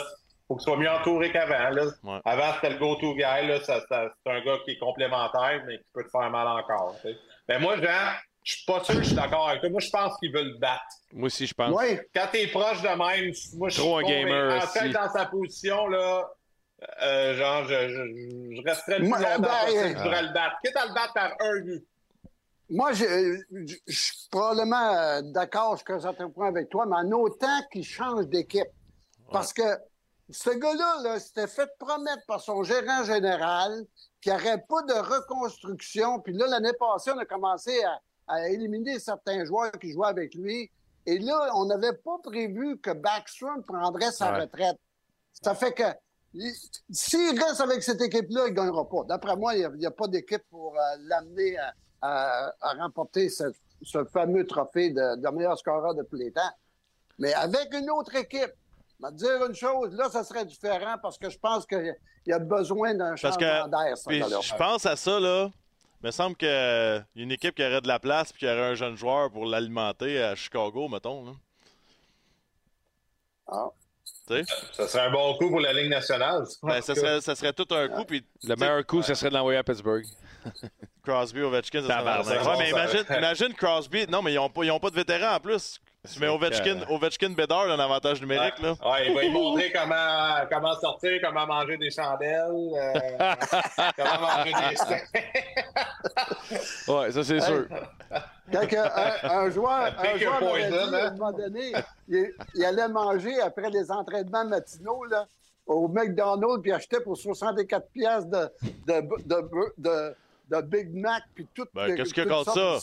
[0.47, 2.21] faut qu'il soit mieux entouré qu'avant.
[2.25, 3.47] Avant, c'était le go-to guy.
[3.47, 6.95] Là, c'est un gars qui est complémentaire, mais qui peut te faire mal encore.
[7.47, 8.13] Mais moi, Jean,
[8.43, 9.69] je suis pas sûr que je suis d'accord avec toi.
[9.69, 10.81] Moi, je pense qu'il veut le battre.
[11.13, 11.73] Moi aussi, je pense.
[11.77, 11.99] Oui.
[12.13, 14.63] Quand t'es proche de même, moi, je suis Trop un gamer.
[14.63, 16.29] En fait, dans sa position, là,
[17.01, 20.33] euh, genre, je, je, je resterais le plus longtemps ben, possible, euh, je voudrais le
[20.33, 20.55] battre.
[20.63, 21.85] Quitte à le battre par un but.
[22.69, 23.03] Moi, je,
[23.65, 27.59] je- je suis probablement euh, d'accord jusqu'à un certain point avec toi, mais en autant
[27.71, 28.67] qu'il change d'équipe.
[29.31, 29.63] Parce que
[30.29, 33.83] ce gars-là, là, s'était fait promettre par son gérant général
[34.21, 36.19] qu'il n'y aurait pas de reconstruction.
[36.21, 40.33] Puis là, l'année passée, on a commencé à, à éliminer certains joueurs qui jouaient avec
[40.33, 40.71] lui.
[41.05, 44.41] Et là, on n'avait pas prévu que Backstrom prendrait sa Ouais.
[44.41, 44.77] retraite.
[45.33, 45.83] Ça fait que
[46.33, 46.53] il-
[46.89, 49.03] s'il reste avec cette équipe-là, il ne gagnera pas.
[49.07, 51.73] D'après moi, il n'y a, pas d'équipe pour euh, l'amener à,
[52.03, 53.45] à- à remporter ce,
[53.81, 56.41] ce fameux trophée de, de meilleur scoreur de tous les temps.
[57.19, 58.51] Mais avec une autre équipe,
[58.99, 61.95] je vais te dire une chose, là, ça serait différent parce que je pense qu'il
[62.25, 65.49] y a besoin d'un changement d'air, je pense à ça, là.
[66.01, 68.49] Il me semble qu'il y a une équipe qui aurait de la place puis qu'il
[68.49, 71.25] y aurait un jeune joueur pour l'alimenter à Chicago, mettons.
[71.25, 71.31] Là.
[73.47, 73.69] Ah.
[74.73, 76.43] Ça serait un bon coup pour la Ligue nationale.
[76.61, 78.05] Ben, ça, serait, ça serait tout un coup.
[78.43, 80.05] Le meilleur coup, ce serait de l'envoyer à Pittsburgh.
[81.03, 82.17] Crosby, Ovechkin, ça serait.
[82.17, 84.05] Ouais, Ça, mais imagine, imagine Crosby.
[84.07, 85.79] Non, mais ils n'ont pas, ils ont pas de vétérans en plus.
[86.19, 86.93] Mais Ovechkin, carré.
[86.93, 88.59] Ovechkin Bédard, un avantage numérique.
[88.59, 88.73] Là.
[88.83, 92.93] Ouais, il va lui montrer comment, comment sortir, comment manger des chandelles, euh,
[93.95, 95.09] comment manger des steaks.
[96.89, 97.67] Ouais, ça, c'est sûr.
[98.51, 101.11] Quand que un, un joueur, un joueur poison, dit, à un hein?
[101.11, 101.71] moment donné,
[102.09, 105.25] il, il allait manger après les entraînements matinaux là,
[105.65, 108.49] au McDonald's puis achetait pour 64 pièces de,
[108.87, 110.15] de, de, de,
[110.61, 111.65] de Big Mac puis tout.
[111.73, 112.77] Ben, qu'est-ce qu'il y a contre ça?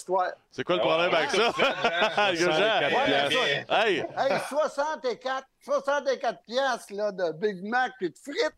[0.50, 1.52] C'est quoi le problème avec ça?
[1.52, 2.34] ça?
[2.34, 2.50] Jean?
[2.50, 3.98] Ouais, Hey!
[4.16, 8.54] Hey, 64, 64 pièces là, de Big Mac puis de frites,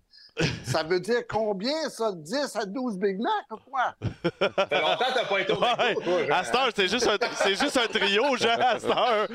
[0.64, 2.10] ça veut dire combien, ça?
[2.14, 3.94] 10 à 12 Big Mac ou quoi?
[4.00, 5.94] Ça fait longtemps que t'as pas été au Ouais.
[5.94, 6.34] McDo, toi, Jean.
[6.34, 9.28] À cette heure, c'est juste, un- c'est juste un trio, Jean, à cette heure.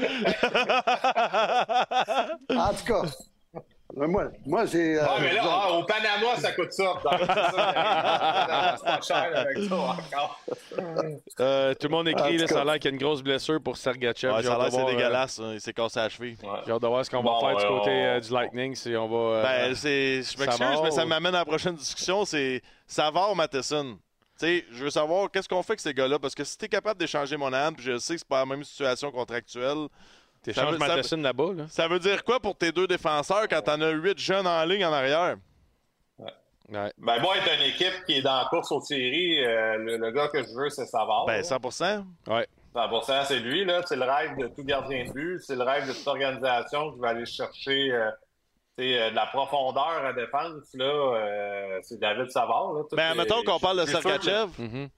[2.49, 3.01] En tout cas,
[4.05, 4.99] moi, moi j'ai...
[4.99, 6.93] euh, Ah, mais là, ah, au Panama, ça coûte ça.
[8.77, 10.39] C'est cher avec ça encore.
[11.39, 13.61] Euh, tout le monde écrit, là, ça a l'air qu'il y a une grosse blessure
[13.61, 14.33] pour Sergachev.
[14.33, 15.39] Ouais, ça a l'air c'est euh, dégueulasse.
[15.39, 15.51] hein.
[15.53, 16.37] Il s'est cassé la cheville.
[16.43, 16.49] Ouais.
[16.65, 18.75] J'ai hâte de voir ce qu'on va faire du côté on- euh, du Lightning.
[18.75, 19.17] Si on va.
[19.37, 22.25] euh, Ben, c'est, je m'excuse, mais ça m'amène à la prochaine discussion.
[22.25, 23.97] C'est Savard ou Matheson.
[24.39, 26.19] Tu sais, je veux savoir qu'est-ce qu'on fait avec ces gars-là?
[26.19, 28.39] Parce que si tu es capable d'échanger mon âme, puis je sais que c'est pas
[28.41, 29.87] la même situation contractuelle,
[30.43, 31.53] T'échanges Matheson là-bas.
[31.55, 31.65] Là.
[31.69, 34.85] ça veut dire quoi pour tes deux défenseurs quand t'en as huit jeunes en ligne
[34.85, 35.35] en arrière?
[36.19, 36.31] Ouais.
[36.97, 40.11] Ben, moi, être une équipe qui est dans la course aux séries, euh, le, le
[40.11, 41.25] gars que je veux, c'est Savard.
[41.25, 41.43] Ben, là.
[41.43, 42.47] 100 Ouais.
[42.75, 43.81] 100%, c'est lui, là.
[43.85, 45.39] C'est le rêve de tout gardien de but.
[45.41, 48.11] C'est le rêve de toute organisation qui va aller chercher euh,
[48.79, 50.85] euh, de la profondeur à défense, là.
[50.85, 52.81] euh, c'est David Savard, là.
[52.89, 54.49] Tout Ben, mettons qu'on parle de Sergachev.
[54.59, 54.89] Mhm.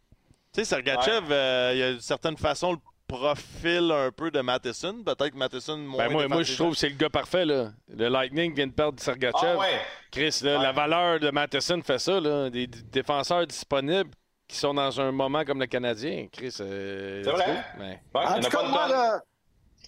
[0.51, 1.25] Tu sais, Sergachev,
[1.73, 5.03] il y a d'une certaine façon le profil un peu de Matheson.
[5.03, 6.05] Peut-être que Matheson moins.
[6.07, 7.43] Ben, moi, moi, je trouve que c'est le gars parfait.
[7.45, 7.71] Là.
[7.89, 9.33] Le Lightning vient de perdre Sergachev.
[9.41, 9.81] Ah, ouais.
[10.11, 10.63] Chris, là, Ouais.
[10.63, 12.19] la valeur de Matheson fait ça.
[12.19, 12.49] Là.
[12.49, 14.11] Des défenseurs disponibles
[14.47, 16.27] qui sont dans un moment comme le Canadien.
[16.31, 17.45] Chris, euh, C'est vrai?
[17.77, 17.83] go.
[17.83, 17.99] Ouais.
[18.13, 19.21] En tout cas, moi, là,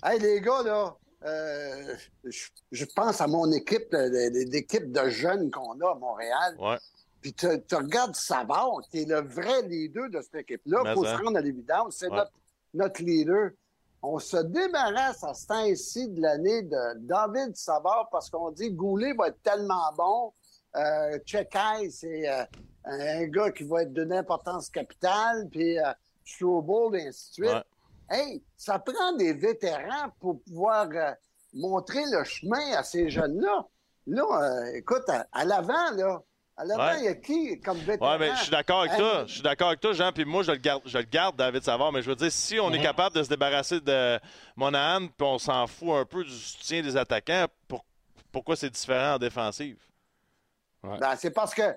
[0.03, 3.87] hey, les gars, là, euh, je, je pense à mon équipe,
[4.51, 6.55] l'équipe de jeunes qu'on a à Montréal.
[6.59, 6.77] Ouais.
[7.21, 10.81] Puis tu, regardes Savard, qui est le vrai leader de cette équipe-là.
[10.83, 11.97] Mais Il faut se rendre à l'évidence.
[11.97, 12.17] C'est Ouais.
[12.17, 12.31] notre,
[12.73, 13.51] notre leader.
[14.03, 19.13] On se débarrasse à ce temps-ci de l'année de David Savard parce qu'on dit Goulet
[19.13, 20.33] va être tellement bon.
[20.75, 22.43] Euh, Chekai, c'est euh,
[22.85, 25.47] un gars qui va être d'une importance capitale.
[25.51, 25.91] Puis euh,
[26.25, 27.53] Strobel, et ainsi de suite.
[27.53, 27.63] Ouais.
[28.09, 31.11] Hey, ça prend des vétérans pour pouvoir euh,
[31.53, 33.67] montrer le chemin à ces jeunes-là.
[34.07, 36.21] Là, euh, écoute, à, à l'avant, là,
[36.63, 36.99] l'avant, Ouais.
[36.99, 38.11] il y a qui comme vétéran?
[38.11, 39.25] Ouais, mais je suis d'accord avec toi.
[39.27, 40.11] Je suis d'accord avec toi, Jean.
[40.11, 41.91] Puis moi, je le garde, je le garde David Savard.
[41.91, 44.19] Mais je veux dire, si on est capable de se débarrasser de
[44.55, 47.85] Monahan, puis on s'en fout un peu du soutien des attaquants, pour-
[48.31, 49.77] pourquoi c'est différent en défensive?
[50.83, 51.75] Ben, c'est parce que,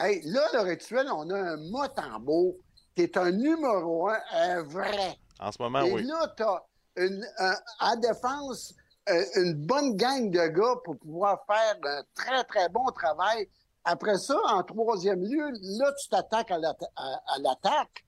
[0.00, 2.56] hey, là, le rituel, on a un Motambo
[2.94, 5.16] qui est un numéro un, un vrai.
[5.38, 6.02] En ce moment, Et oui.
[6.04, 8.74] là, tu as à défense
[9.08, 13.48] euh, une bonne gang de gars pour pouvoir faire un très, très bon travail.
[13.88, 18.04] Après ça, en troisième lieu, là, tu t'attaques à l'atta- à- à l'attaque.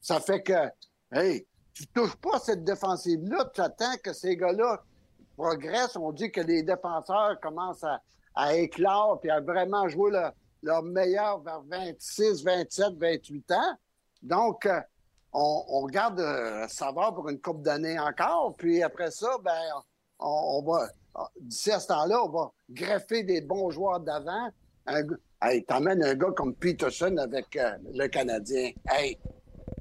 [0.00, 0.52] Ça fait que,
[1.12, 4.82] hey, tu touches pas cette défensive-là, tu attends que ces gars-là
[5.36, 5.96] progressent.
[5.96, 8.00] On dit que les défenseurs commencent à,
[8.36, 13.74] à éclore puis à vraiment jouer leur, leur meilleur vers 26, 27, 28 ans.
[14.22, 14.80] Donc, euh,
[15.32, 18.54] on, on garde euh, Savard pour une coupe d'années encore.
[18.56, 19.60] Puis après ça, ben,
[20.20, 20.88] on va,
[21.40, 24.48] d'ici à ce temps-là, on va greffer des bons joueurs d'avant.
[25.42, 28.70] Hey, t'emmènes un gars comme Peterson avec euh, le Canadien.
[28.90, 29.18] Hey,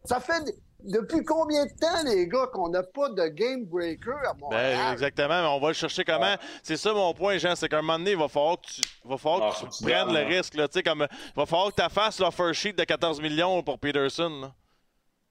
[0.03, 0.43] ça fait
[0.83, 4.77] depuis combien de temps, les gars, qu'on n'a pas de game breaker à Montréal?
[4.77, 6.35] Ben, exactement, mais on va le chercher comment?
[6.61, 8.81] C'est ça mon point, Jean, c'est qu'à un moment donné, il va falloir que tu,
[9.05, 10.27] va falloir Ah, que tu que tu prennes le là.
[10.27, 10.53] risque.
[10.55, 13.63] Là, Tu sais, comme, il va falloir que tu fasses l'offer sheet de 14 millions
[13.63, 14.29] pour Peterson.
[14.41, 14.51] là.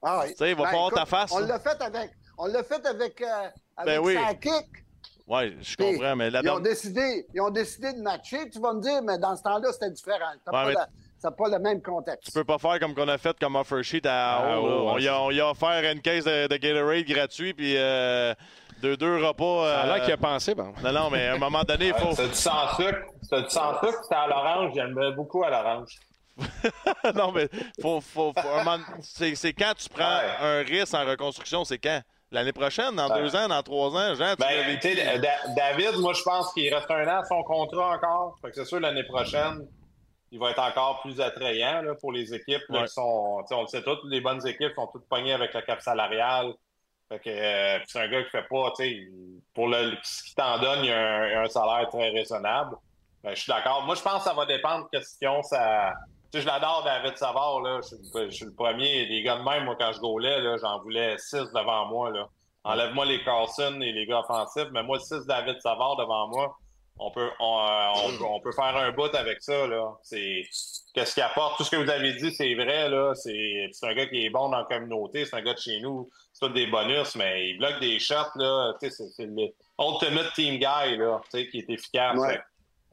[0.01, 0.23] Ah.
[0.37, 1.47] Tu il va falloir ta face, On là.
[1.47, 3.47] l'a fait avec, on l'a fait avec, euh,
[3.77, 4.15] avec Ben oui.
[4.15, 4.84] Sakic.
[5.27, 6.59] Oui, je comprends, mais Ils ont, là-dedans.
[6.59, 8.47] décidé, ils ont décidé de matcher.
[8.49, 10.19] Tu vas me dire, mais dans ce temps-là, c'était différent.
[10.51, 12.25] N'a Ouais, pas, ça a pas le même contexte.
[12.25, 14.59] Tu peux pas faire comme qu'on a fait comme offer sheet à Ah, là.
[14.61, 18.35] on, y a, on y a offert une caisse de, de Gatorade gratuit, puis euh,
[18.83, 19.65] deux, deux repas.
[19.67, 20.71] Ça a euh, qu'il a pensé, bon.
[20.83, 22.13] Non, non, mais à un moment donné, il faut.
[22.13, 22.99] C'est du sans sucre.
[23.23, 24.73] C'est du sans sucre, c'était à l'orange.
[24.75, 25.95] J'aimais beaucoup à l'orange.
[27.15, 27.47] non, mais
[27.81, 30.35] faut, faut, faut un moment- c'est, c'est quand tu prends Ouais.
[30.41, 32.01] un risque en reconstruction, c'est quand?
[32.35, 33.21] L'année prochaine, dans Ouais.
[33.21, 34.93] deux ans, dans trois ans, Jean, tu Ben, vécu.
[34.95, 38.35] Da- David, moi, je pense qu'il reste un an à son contrat encore.
[38.41, 39.65] Fait que c'est sûr, l'année prochaine,
[40.31, 42.85] il va être encore plus attrayant là, pour les équipes là, Ouais.
[42.87, 43.41] qui sont.
[43.51, 46.51] On le sait toutes, les bonnes équipes sont toutes pognées avec la cap salariale.
[47.07, 49.07] Fait que euh, c'est un gars qui fait pas, tu sais,
[49.53, 52.75] pour le, ce qu'il t'en donne, il y a un, salaire très raisonnable.
[53.23, 53.83] Ben, je suis d'accord.
[53.83, 55.93] Moi, je pense que ça va dépendre question ça.
[56.35, 57.79] Sais, je l'adore, David Savard, là.
[57.81, 59.05] Je, suis le- je suis le premier.
[59.05, 62.27] Les gars de même, moi, quand je gaulais, là, j'en voulais six devant moi, là.
[62.63, 66.57] Enlève-moi les Carlson et les gars offensifs, mais moi, six David Savard devant moi,
[66.97, 69.93] on peut, on, euh, on peut, on peut faire un bout avec ça, là.
[70.01, 70.43] C'est,
[70.93, 71.57] qu'est-ce qu'il apporte?
[71.57, 73.13] Tout ce que vous avez dit, c'est vrai, là.
[73.15, 75.79] C'est, c'est un gars qui est bon dans la communauté, c'est un gars de chez
[75.81, 76.09] nous.
[76.33, 78.73] C'est tout des bonus, mais il bloque des shots, là.
[78.81, 82.17] Tu sais, c'est, c'est le ultimate team guy, là, tu sais, qui est efficace.
[82.17, 82.39] Ouais.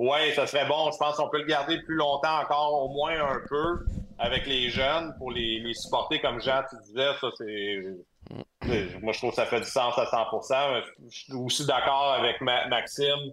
[0.08, 0.90] Ouais, ça serait bon.
[0.90, 3.84] Je pense qu'on peut le garder plus longtemps encore, au moins un peu,
[4.18, 7.10] avec les jeunes, pour les, les supporter, comme Jean, tu disais.
[7.20, 8.98] Ça, c'est.
[9.00, 10.26] Moi, je trouve que ça fait du sens à 100
[10.72, 13.32] mais Je suis aussi d'accord avec Ma- Maxime.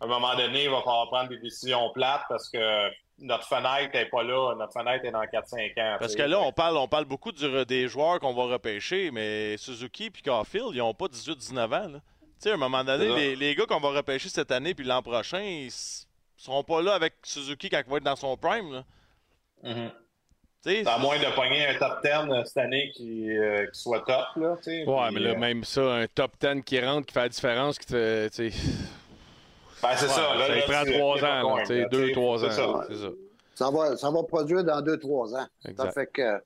[0.00, 3.90] À un moment donné, il va falloir prendre des décisions plates parce que notre fenêtre
[3.94, 4.54] n'est pas là.
[4.56, 5.96] Notre fenêtre est dans 4-5 ans.
[5.98, 9.56] Parce que là, on parle, on parle beaucoup du- des joueurs qu'on va repêcher, mais
[9.56, 11.88] Suzuki et Caulfield, ils n'ont pas 18-19 ans.
[11.88, 11.98] là.
[12.38, 14.84] Tu sais, à un moment donné, les, les gars qu'on va repêcher cette année puis
[14.84, 15.70] l'an prochain, ils
[16.36, 18.72] seront pas là avec Suzuki quand il va être dans son prime.
[18.72, 18.84] Là.
[20.86, 24.26] À moins de pogner un top 10 euh, cette année qui, euh, qui soit top.
[24.36, 24.52] Là.
[24.52, 27.28] Ouais, Puis, mais là, euh, même ça, un top 10 qui rentre, qui fait la
[27.28, 28.28] différence, qui te
[29.82, 30.34] ben, c'est ça.
[30.34, 32.80] Là, ça là, prend trois ans, là, deux, trois c'est ans.
[32.80, 32.86] ça.
[32.88, 33.08] C'est ça.
[33.54, 35.46] Ça va, ça va produire dans deux, trois ans.
[35.76, 36.40] Ça fait que.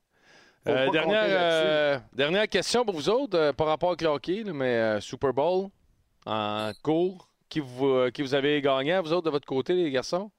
[0.67, 4.75] Euh, dernière, euh, dernière question pour vous autres, euh, par rapport à hockey, là, mais
[4.75, 5.69] euh, Super Bowl
[6.25, 7.30] en cours.
[7.51, 10.31] Qui vous, euh, qui vous avez gagné, vous autres, de votre côté, les garçons?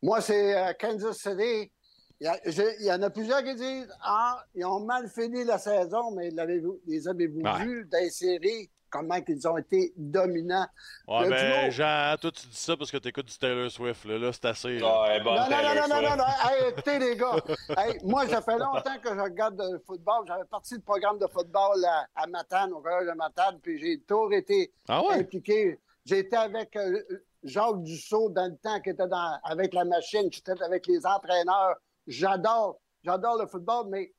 [0.00, 1.72] Moi, c'est euh, Kansas City.
[2.20, 5.08] Il y, a- j'ai- il y en a plusieurs qui disent Ah, ils ont mal
[5.08, 7.64] fini la saison, mais l'avez-vous- les avez-vous Ouais.
[7.64, 8.70] vus dans les séries?
[8.90, 10.66] Comment ils ont été dominants?
[11.08, 11.70] ouais, ben, duo.
[11.70, 14.04] Jean, toi, tu dis ça parce que tu écoutes du Taylor Swift.
[14.04, 14.78] Là, Là, c'est assez.
[14.78, 15.04] là.
[15.06, 16.24] Ah, Non, non, non, non, non, non, non.
[16.48, 17.36] Hey, écoutez, les gars.
[17.78, 20.24] Hey, moi, ça fait longtemps que je regarde le football.
[20.26, 24.00] J'avais parti du programme de football à, à Matane, au collège de Matane, puis j'ai
[24.00, 25.14] toujours été Ah ouais?
[25.20, 25.78] impliqué.
[26.04, 27.00] J'étais avec euh,
[27.44, 31.76] Jacques Dussault dans le temps qui était dans, avec la machine, j'étais avec les entraîneurs.
[32.06, 34.12] J'adore, j'adore le football, mais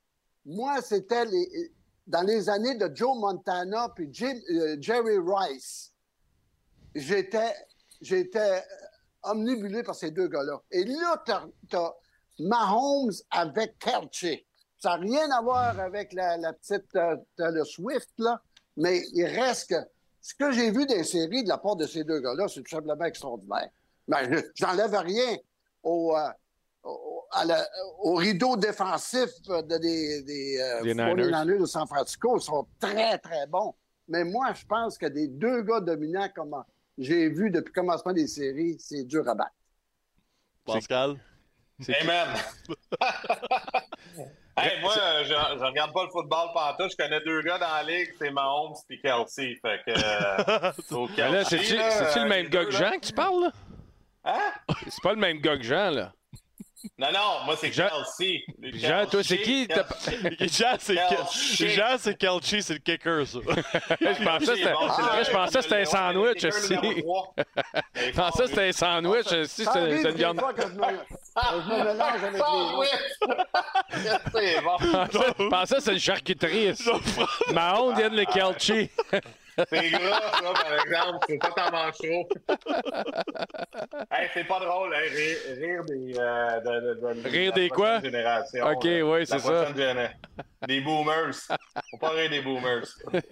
[0.45, 1.71] moi, c'était les,
[2.11, 5.93] dans les années de Joe Montana puis euh, Jerry Rice.
[6.93, 7.55] J'étais,
[8.01, 8.63] j'étais
[9.23, 10.61] omnibulé par ces deux gars-là.
[10.71, 11.93] Et là, t'as, t'as
[12.37, 14.39] Mahomes avec Kelce.
[14.77, 18.41] Ça n'a rien à voir avec la, petite euh, Taylor Swift, là,
[18.75, 19.75] mais il reste que
[20.19, 22.75] ce que j'ai vu des séries de la part de ces deux gars-là, c'est tout
[22.75, 23.69] simplement extraordinaire.
[24.07, 25.33] Ben, je- j'enlève rien
[25.85, 26.29] euh,
[26.83, 27.67] au, à la-
[27.99, 31.59] au rideau défensif de- des, des, euh, Des 49ers Niners.
[31.59, 32.37] de San Francisco.
[32.37, 33.73] Ils sont très, très bons.
[34.07, 36.55] Mais moi, je pense que des deux gars dominants comme
[36.97, 39.51] j'ai vu depuis le commencement des séries, c'est dur à battre.
[40.65, 41.15] Pascal?
[41.79, 41.95] C'est?
[42.01, 42.27] Amen.
[44.57, 46.91] hey, moi, je, je regarde pas le football pantoute.
[46.91, 49.55] Je connais deux gars dans la ligue, c'est Mahomes et Kelsey.
[49.61, 49.91] Fait que.
[49.91, 50.73] euh, là,
[51.15, 52.77] Kelsey, c'est-tu là, c'est-tu le euh, même gars que là.
[52.91, 53.51] Jean que tu parles, là?
[54.25, 54.51] Hein?
[54.89, 56.13] C'est pas le même gars que Jean, là.
[56.97, 58.43] Non, non, moi, c'est Jean- Kelsey.
[58.59, 59.67] Le Jean, toi, c'est qui?
[60.37, 60.47] Kelsey.
[60.47, 61.63] Jean, c'est Kelce.
[61.75, 63.39] Jean, c'est le kicker, ça.
[64.01, 66.75] Je pensais que c'était- Ah, je pensais que c'était un sandwich aussi.
[67.95, 69.27] Je pensais que c'était un sandwich.
[69.47, 70.41] Si, Ça c'est une viande.
[70.59, 72.39] je me, mélange avec les
[74.33, 74.77] c'est bon.
[74.81, 76.73] Je pensais que c'était une charcuterie.
[77.53, 78.89] Mahon vient de le Kelchi.
[79.69, 81.25] C'est gras, ça, par exemple.
[81.27, 81.95] C'est pas ta manche
[84.11, 86.13] hey, c'est pas drôle, hein, rire, rire des.
[86.17, 87.99] euh, de, de- de- Rire des quoi?
[88.01, 89.71] Génération, Ok, La c'est ça.
[89.73, 90.09] géné-
[90.67, 91.33] des boomers.
[91.93, 92.85] On parler des boomers.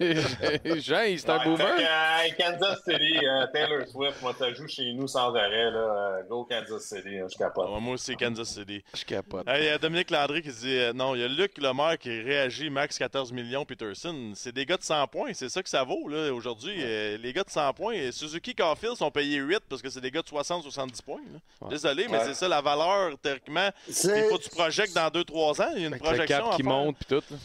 [0.80, 1.76] Jean, c'est un boomer.
[1.76, 5.70] que, euh, Kansas City, euh, Taylor Swift, moi, ça joue chez nous sans arrêt.
[5.70, 5.78] Là.
[5.78, 7.68] Euh, Go Kansas City, hein, je capote.
[7.68, 8.82] Ouais, moi aussi, Kansas City.
[8.94, 9.44] Je capote.
[9.56, 12.20] Il y a Dominique Landry qui dit euh, non, il y a Luc Lemaire qui
[12.22, 14.32] réagit, max 14 millions, Peterson.
[14.34, 16.74] C'est des gars de 100 points, c'est ça que ça vaut là aujourd'hui.
[16.78, 20.10] Euh, les gars de 100 points, Suzuki Caulfield sont payés 8 parce que c'est des
[20.10, 21.20] gars de 60-70 points.
[21.32, 21.68] là.
[21.68, 22.24] Désolé, mais Ouais.
[22.26, 23.68] c'est ça la valeur, théoriquement.
[23.88, 25.70] C'est- Il faut que tu projectes dans 2-3 ans.
[25.76, 26.72] Il y a une Avec le projection cap qui faire.
[26.72, 27.19] monte puis tout.
[27.30, 27.36] Là.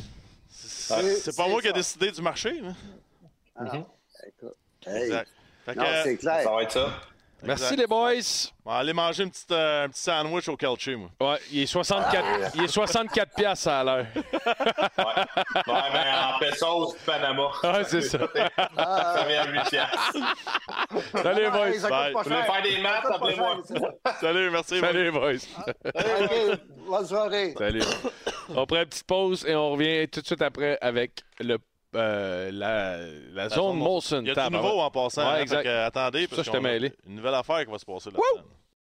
[0.52, 2.60] C'est pas moi qui ai décidé du marché.
[2.62, 2.74] là.
[3.56, 3.88] Ah non.
[4.28, 4.56] Écoute,
[4.86, 5.04] hey.
[5.04, 5.30] Exact.
[5.66, 6.44] Fait que, Non, c'est clair.
[6.44, 7.02] Ça va être ça.
[7.44, 7.80] Merci exact.
[7.80, 8.52] les boys.
[8.66, 11.10] On va aller manger une petite, euh, un petit sandwich au Kelchi, moi.
[11.22, 12.26] Ouais, il est 64,
[12.56, 14.06] il est 64 piastres à l'heure.
[14.16, 14.24] Ouais,
[15.68, 17.50] ouais mais en pesos du Panama.
[17.64, 18.20] Ouais, c'est ça.
[18.78, 20.14] Ah, Ça vient à 8 piastres.
[21.22, 21.90] Salut les ah, boys.
[21.90, 22.14] Bye.
[22.14, 23.58] Vous voulez faire des maths, appelez-moi.
[24.20, 24.80] Salut, merci.
[24.80, 25.34] Salut les boys.
[25.86, 27.54] OK, bonne soirée.
[27.58, 27.84] Salut.
[28.50, 31.58] On prend une petite pause et on revient tout de suite après avec le,
[31.96, 32.98] euh, la,
[33.34, 34.22] la, zone zone Molson.
[34.22, 34.64] Il y a Tabarouette.
[34.72, 35.22] nouveau en passant.
[35.24, 35.64] Ouais, hein, exact.
[35.64, 36.94] que, attendez, Ça, parce je t'ai mêlé.
[37.08, 38.44] une nouvelle affaire qui va se passer là-dedans.